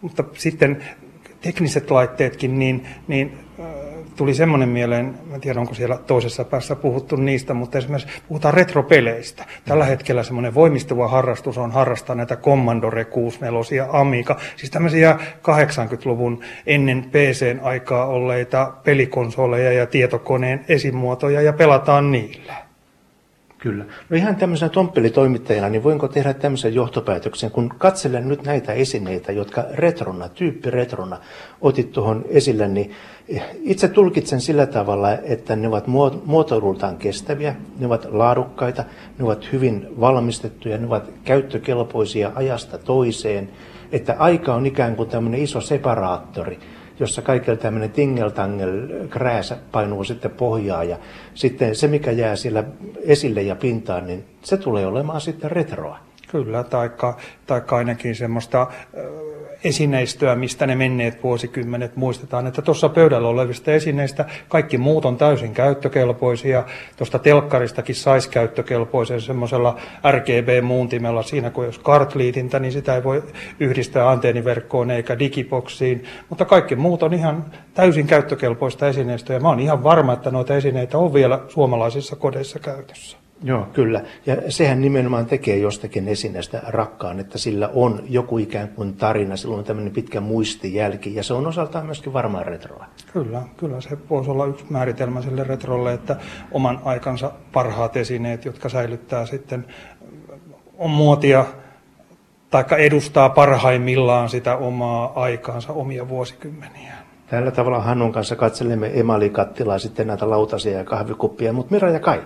mutta 0.00 0.24
sitten 0.32 0.84
tekniset 1.40 1.90
laitteetkin, 1.90 2.58
niin, 2.58 2.86
niin 3.08 3.38
tuli 4.16 4.34
semmoinen 4.34 4.68
mieleen, 4.68 5.14
en 5.34 5.40
tiedä 5.40 5.60
onko 5.60 5.74
siellä 5.74 5.96
toisessa 5.96 6.44
päässä 6.44 6.76
puhuttu 6.76 7.16
niistä, 7.16 7.54
mutta 7.54 7.78
esimerkiksi 7.78 8.20
puhutaan 8.28 8.54
retropeleistä. 8.54 9.44
Tällä 9.64 9.84
hetkellä 9.84 10.22
semmoinen 10.22 10.54
voimistuva 10.54 11.08
harrastus 11.08 11.58
on 11.58 11.70
harrastaa 11.70 12.16
näitä 12.16 12.36
Commodore 12.36 13.04
64 13.04 13.86
Amiga, 13.92 14.36
siis 14.56 14.70
tämmöisiä 14.70 15.18
80-luvun 15.36 16.40
ennen 16.66 17.02
PCn 17.02 17.60
aikaa 17.62 18.06
olleita 18.06 18.72
pelikonsoleja 18.84 19.72
ja 19.72 19.86
tietokoneen 19.86 20.64
esimuotoja 20.68 21.40
ja 21.40 21.52
pelataan 21.52 22.10
niillä. 22.12 22.65
Kyllä. 23.58 23.84
No 24.10 24.16
ihan 24.16 24.36
tämmöisenä 24.36 24.68
tomppelitoimittajana, 24.68 25.68
niin 25.68 25.82
voinko 25.82 26.08
tehdä 26.08 26.34
tämmöisen 26.34 26.74
johtopäätöksen, 26.74 27.50
kun 27.50 27.68
katselen 27.78 28.28
nyt 28.28 28.42
näitä 28.42 28.72
esineitä, 28.72 29.32
jotka 29.32 29.64
retrona, 29.74 30.28
tyyppi 30.28 30.70
retrona 30.70 31.18
otit 31.60 31.92
tuohon 31.92 32.24
esille, 32.28 32.68
niin 32.68 32.92
itse 33.62 33.88
tulkitsen 33.88 34.40
sillä 34.40 34.66
tavalla, 34.66 35.12
että 35.12 35.56
ne 35.56 35.68
ovat 35.68 35.86
muotoilultaan 36.24 36.96
kestäviä, 36.96 37.54
ne 37.78 37.86
ovat 37.86 38.06
laadukkaita, 38.10 38.84
ne 39.18 39.24
ovat 39.24 39.52
hyvin 39.52 39.88
valmistettuja, 40.00 40.78
ne 40.78 40.86
ovat 40.86 41.10
käyttökelpoisia 41.24 42.32
ajasta 42.34 42.78
toiseen, 42.78 43.48
että 43.92 44.16
aika 44.18 44.54
on 44.54 44.66
ikään 44.66 44.96
kuin 44.96 45.08
tämmöinen 45.08 45.42
iso 45.42 45.60
separaattori, 45.60 46.58
jossa 47.00 47.22
kaikilla 47.22 47.56
tämmöinen 47.56 47.90
tingeltangel 47.90 48.88
krääsä 49.10 49.56
painuu 49.72 50.04
sitten 50.04 50.30
pohjaa 50.30 50.84
ja 50.84 50.98
sitten 51.34 51.76
se, 51.76 51.88
mikä 51.88 52.10
jää 52.10 52.36
siellä 52.36 52.64
esille 53.00 53.42
ja 53.42 53.56
pintaan, 53.56 54.06
niin 54.06 54.24
se 54.42 54.56
tulee 54.56 54.86
olemaan 54.86 55.20
sitten 55.20 55.50
retroa. 55.50 55.98
Kyllä, 56.28 56.64
taikka, 56.64 57.16
taikka 57.46 57.76
ainakin 57.76 58.14
semmoista 58.14 58.66
esineistöä, 59.64 60.36
mistä 60.36 60.66
ne 60.66 60.74
menneet 60.74 61.22
vuosikymmenet 61.22 61.96
muistetaan, 61.96 62.46
että 62.46 62.62
tuossa 62.62 62.88
pöydällä 62.88 63.28
olevista 63.28 63.72
esineistä 63.72 64.24
kaikki 64.48 64.78
muut 64.78 65.04
on 65.04 65.16
täysin 65.16 65.54
käyttökelpoisia. 65.54 66.64
Tuosta 66.96 67.18
telkkaristakin 67.18 67.94
saisi 67.94 68.30
käyttökelpoisen 68.30 69.20
semmoisella 69.20 69.76
RGB-muuntimella 70.10 71.22
siinä, 71.22 71.50
kun 71.50 71.64
jos 71.64 71.78
kartliitintä, 71.78 72.58
niin 72.58 72.72
sitä 72.72 72.94
ei 72.94 73.04
voi 73.04 73.22
yhdistää 73.60 74.10
antenniverkkoon 74.10 74.90
eikä 74.90 75.18
digiboksiin, 75.18 76.04
mutta 76.28 76.44
kaikki 76.44 76.76
muut 76.76 77.02
on 77.02 77.14
ihan 77.14 77.44
täysin 77.74 78.06
käyttökelpoista 78.06 78.88
esineistöä 78.88 79.36
ja 79.36 79.40
mä 79.40 79.48
oon 79.48 79.60
ihan 79.60 79.82
varma, 79.82 80.12
että 80.12 80.30
noita 80.30 80.56
esineitä 80.56 80.98
on 80.98 81.14
vielä 81.14 81.40
suomalaisissa 81.48 82.16
kodeissa 82.16 82.58
käytössä. 82.58 83.16
Joo, 83.42 83.66
kyllä. 83.72 84.02
Ja 84.26 84.36
sehän 84.48 84.80
nimenomaan 84.80 85.26
tekee 85.26 85.58
jostakin 85.58 86.08
esineestä 86.08 86.62
rakkaan, 86.66 87.20
että 87.20 87.38
sillä 87.38 87.70
on 87.74 88.00
joku 88.08 88.38
ikään 88.38 88.68
kuin 88.68 88.94
tarina, 88.94 89.36
sillä 89.36 89.56
on 89.56 89.64
tämmöinen 89.64 89.92
pitkä 89.92 90.20
muistijälki, 90.20 91.14
ja 91.14 91.22
se 91.22 91.34
on 91.34 91.46
osaltaan 91.46 91.86
myöskin 91.86 92.12
varmaan 92.12 92.46
retroa. 92.46 92.86
Kyllä, 93.12 93.42
kyllä 93.56 93.80
se 93.80 93.98
voisi 94.10 94.30
olla 94.30 94.46
yksi 94.46 94.64
määritelmä 94.70 95.22
sille 95.22 95.44
retrolle, 95.44 95.92
että 95.92 96.16
oman 96.52 96.80
aikansa 96.84 97.32
parhaat 97.52 97.96
esineet, 97.96 98.44
jotka 98.44 98.68
säilyttää 98.68 99.26
sitten, 99.26 99.66
on 100.78 100.90
muotia, 100.90 101.44
taikka 102.50 102.76
edustaa 102.76 103.28
parhaimmillaan 103.28 104.28
sitä 104.28 104.56
omaa 104.56 105.12
aikaansa, 105.22 105.72
omia 105.72 106.08
vuosikymmeniä. 106.08 106.92
Tällä 107.26 107.50
tavalla 107.50 107.80
Hannun 107.80 108.12
kanssa 108.12 108.36
katselemme 108.36 108.90
emalikattilaa, 109.00 109.78
sitten 109.78 110.06
näitä 110.06 110.30
lautasia 110.30 110.78
ja 110.78 110.84
kahvikuppia, 110.84 111.52
mutta 111.52 111.74
Mira 111.74 111.90
ja 111.90 112.00
Kai, 112.00 112.22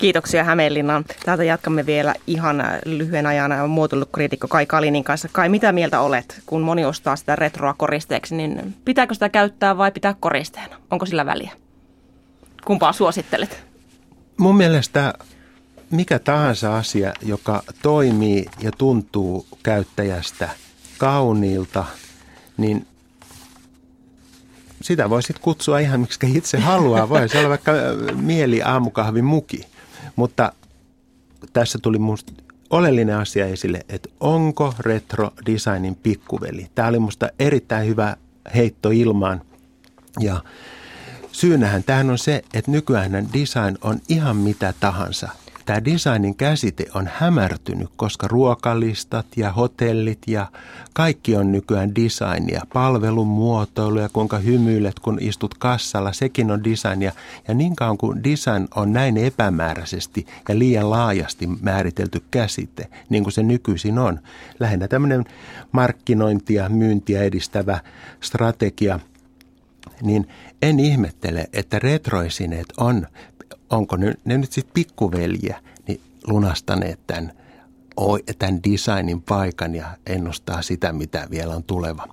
Kiitoksia 0.00 0.44
Hämeenlinnaan. 0.44 1.04
Täältä 1.24 1.44
jatkamme 1.44 1.86
vielä 1.86 2.14
ihan 2.26 2.64
lyhyen 2.84 3.26
ajan 3.26 3.70
muotoilukriitikko 3.70 4.48
Kai 4.48 4.66
Kalinin 4.66 5.04
kanssa. 5.04 5.28
Kai, 5.32 5.48
mitä 5.48 5.72
mieltä 5.72 6.00
olet, 6.00 6.42
kun 6.46 6.62
moni 6.62 6.84
ostaa 6.84 7.16
sitä 7.16 7.36
retroa 7.36 7.74
koristeeksi, 7.74 8.34
niin 8.34 8.74
pitääkö 8.84 9.14
sitä 9.14 9.28
käyttää 9.28 9.76
vai 9.76 9.92
pitää 9.92 10.14
koristeena? 10.20 10.76
Onko 10.90 11.06
sillä 11.06 11.26
väliä? 11.26 11.52
Kumpaa 12.64 12.92
suosittelet? 12.92 13.64
Mun 14.36 14.56
mielestä 14.56 15.14
mikä 15.90 16.18
tahansa 16.18 16.76
asia, 16.76 17.12
joka 17.22 17.62
toimii 17.82 18.46
ja 18.62 18.70
tuntuu 18.78 19.46
käyttäjästä 19.62 20.48
kauniilta, 20.98 21.84
niin 22.56 22.86
sitä 24.82 25.10
voisit 25.10 25.38
kutsua 25.38 25.78
ihan 25.78 26.00
miksi 26.00 26.18
itse 26.34 26.58
haluaa. 26.58 27.08
Voi 27.08 27.28
se 27.28 27.38
olla 27.38 27.48
vaikka 27.48 27.72
mieli 28.14 28.62
aamukahvin 28.62 29.24
muki. 29.24 29.69
Mutta 30.16 30.52
tässä 31.52 31.78
tuli 31.82 31.98
minusta 31.98 32.32
oleellinen 32.70 33.16
asia 33.16 33.46
esille, 33.46 33.80
että 33.88 34.08
onko 34.20 34.74
retro 34.80 35.30
designin 35.46 35.94
pikkuveli. 35.94 36.66
Tämä 36.74 36.88
oli 36.88 36.98
minusta 36.98 37.28
erittäin 37.38 37.86
hyvä 37.86 38.16
heitto 38.54 38.90
ilmaan. 38.90 39.40
Ja 40.20 40.44
syynähän 41.32 41.84
tähän 41.84 42.10
on 42.10 42.18
se, 42.18 42.42
että 42.54 42.70
nykyään 42.70 43.28
design 43.32 43.78
on 43.82 44.00
ihan 44.08 44.36
mitä 44.36 44.74
tahansa 44.80 45.28
tämä 45.70 45.84
designin 45.84 46.34
käsite 46.34 46.86
on 46.94 47.08
hämärtynyt, 47.14 47.90
koska 47.96 48.28
ruokalistat 48.28 49.26
ja 49.36 49.52
hotellit 49.52 50.18
ja 50.26 50.46
kaikki 50.92 51.36
on 51.36 51.52
nykyään 51.52 51.94
designia. 51.94 52.62
Palvelun 52.72 53.26
muotoilu 53.26 53.98
ja 53.98 54.08
kuinka 54.08 54.38
hymyilet, 54.38 54.98
kun 54.98 55.18
istut 55.20 55.54
kassalla, 55.54 56.12
sekin 56.12 56.50
on 56.50 56.64
designia. 56.64 57.12
Ja 57.48 57.54
niin 57.54 57.76
kauan 57.76 57.98
kuin 57.98 58.24
design 58.24 58.68
on 58.74 58.92
näin 58.92 59.16
epämääräisesti 59.16 60.26
ja 60.48 60.58
liian 60.58 60.90
laajasti 60.90 61.46
määritelty 61.46 62.22
käsite, 62.30 62.88
niin 63.08 63.22
kuin 63.22 63.32
se 63.32 63.42
nykyisin 63.42 63.98
on, 63.98 64.20
lähinnä 64.60 64.88
tämmöinen 64.88 65.24
markkinointia, 65.72 66.68
myyntiä 66.68 67.22
edistävä 67.22 67.80
strategia, 68.20 69.00
niin 70.02 70.28
en 70.62 70.80
ihmettele, 70.80 71.46
että 71.52 71.78
retroesineet 71.78 72.66
on 72.76 73.06
onko 73.70 73.96
ne, 73.96 74.14
ne 74.24 74.38
nyt 74.38 74.52
sitten 74.52 74.74
pikkuveljiä, 74.74 75.60
niin 75.88 76.00
lunastaneet 76.26 77.00
tämän, 77.06 77.32
tämän 78.38 78.60
designin 78.62 79.22
paikan 79.22 79.74
ja 79.74 79.96
ennustaa 80.06 80.62
sitä, 80.62 80.92
mitä 80.92 81.26
vielä 81.30 81.54
on 81.54 81.64
tuleva. 81.64 82.06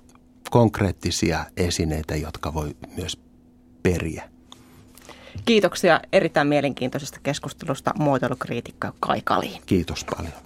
Konkreettisia 0.50 1.44
esineitä, 1.56 2.16
jotka 2.16 2.54
voi 2.54 2.76
myös 2.96 3.18
periä. 3.82 4.30
Kiitoksia 5.44 6.00
erittäin 6.12 6.48
mielenkiintoisesta 6.48 7.20
keskustelusta 7.22 7.94
muotoilukriitikko 7.98 8.88
Kai 9.00 9.20
Kaliin. 9.24 9.62
Kiitos 9.66 10.04
paljon. 10.04 10.32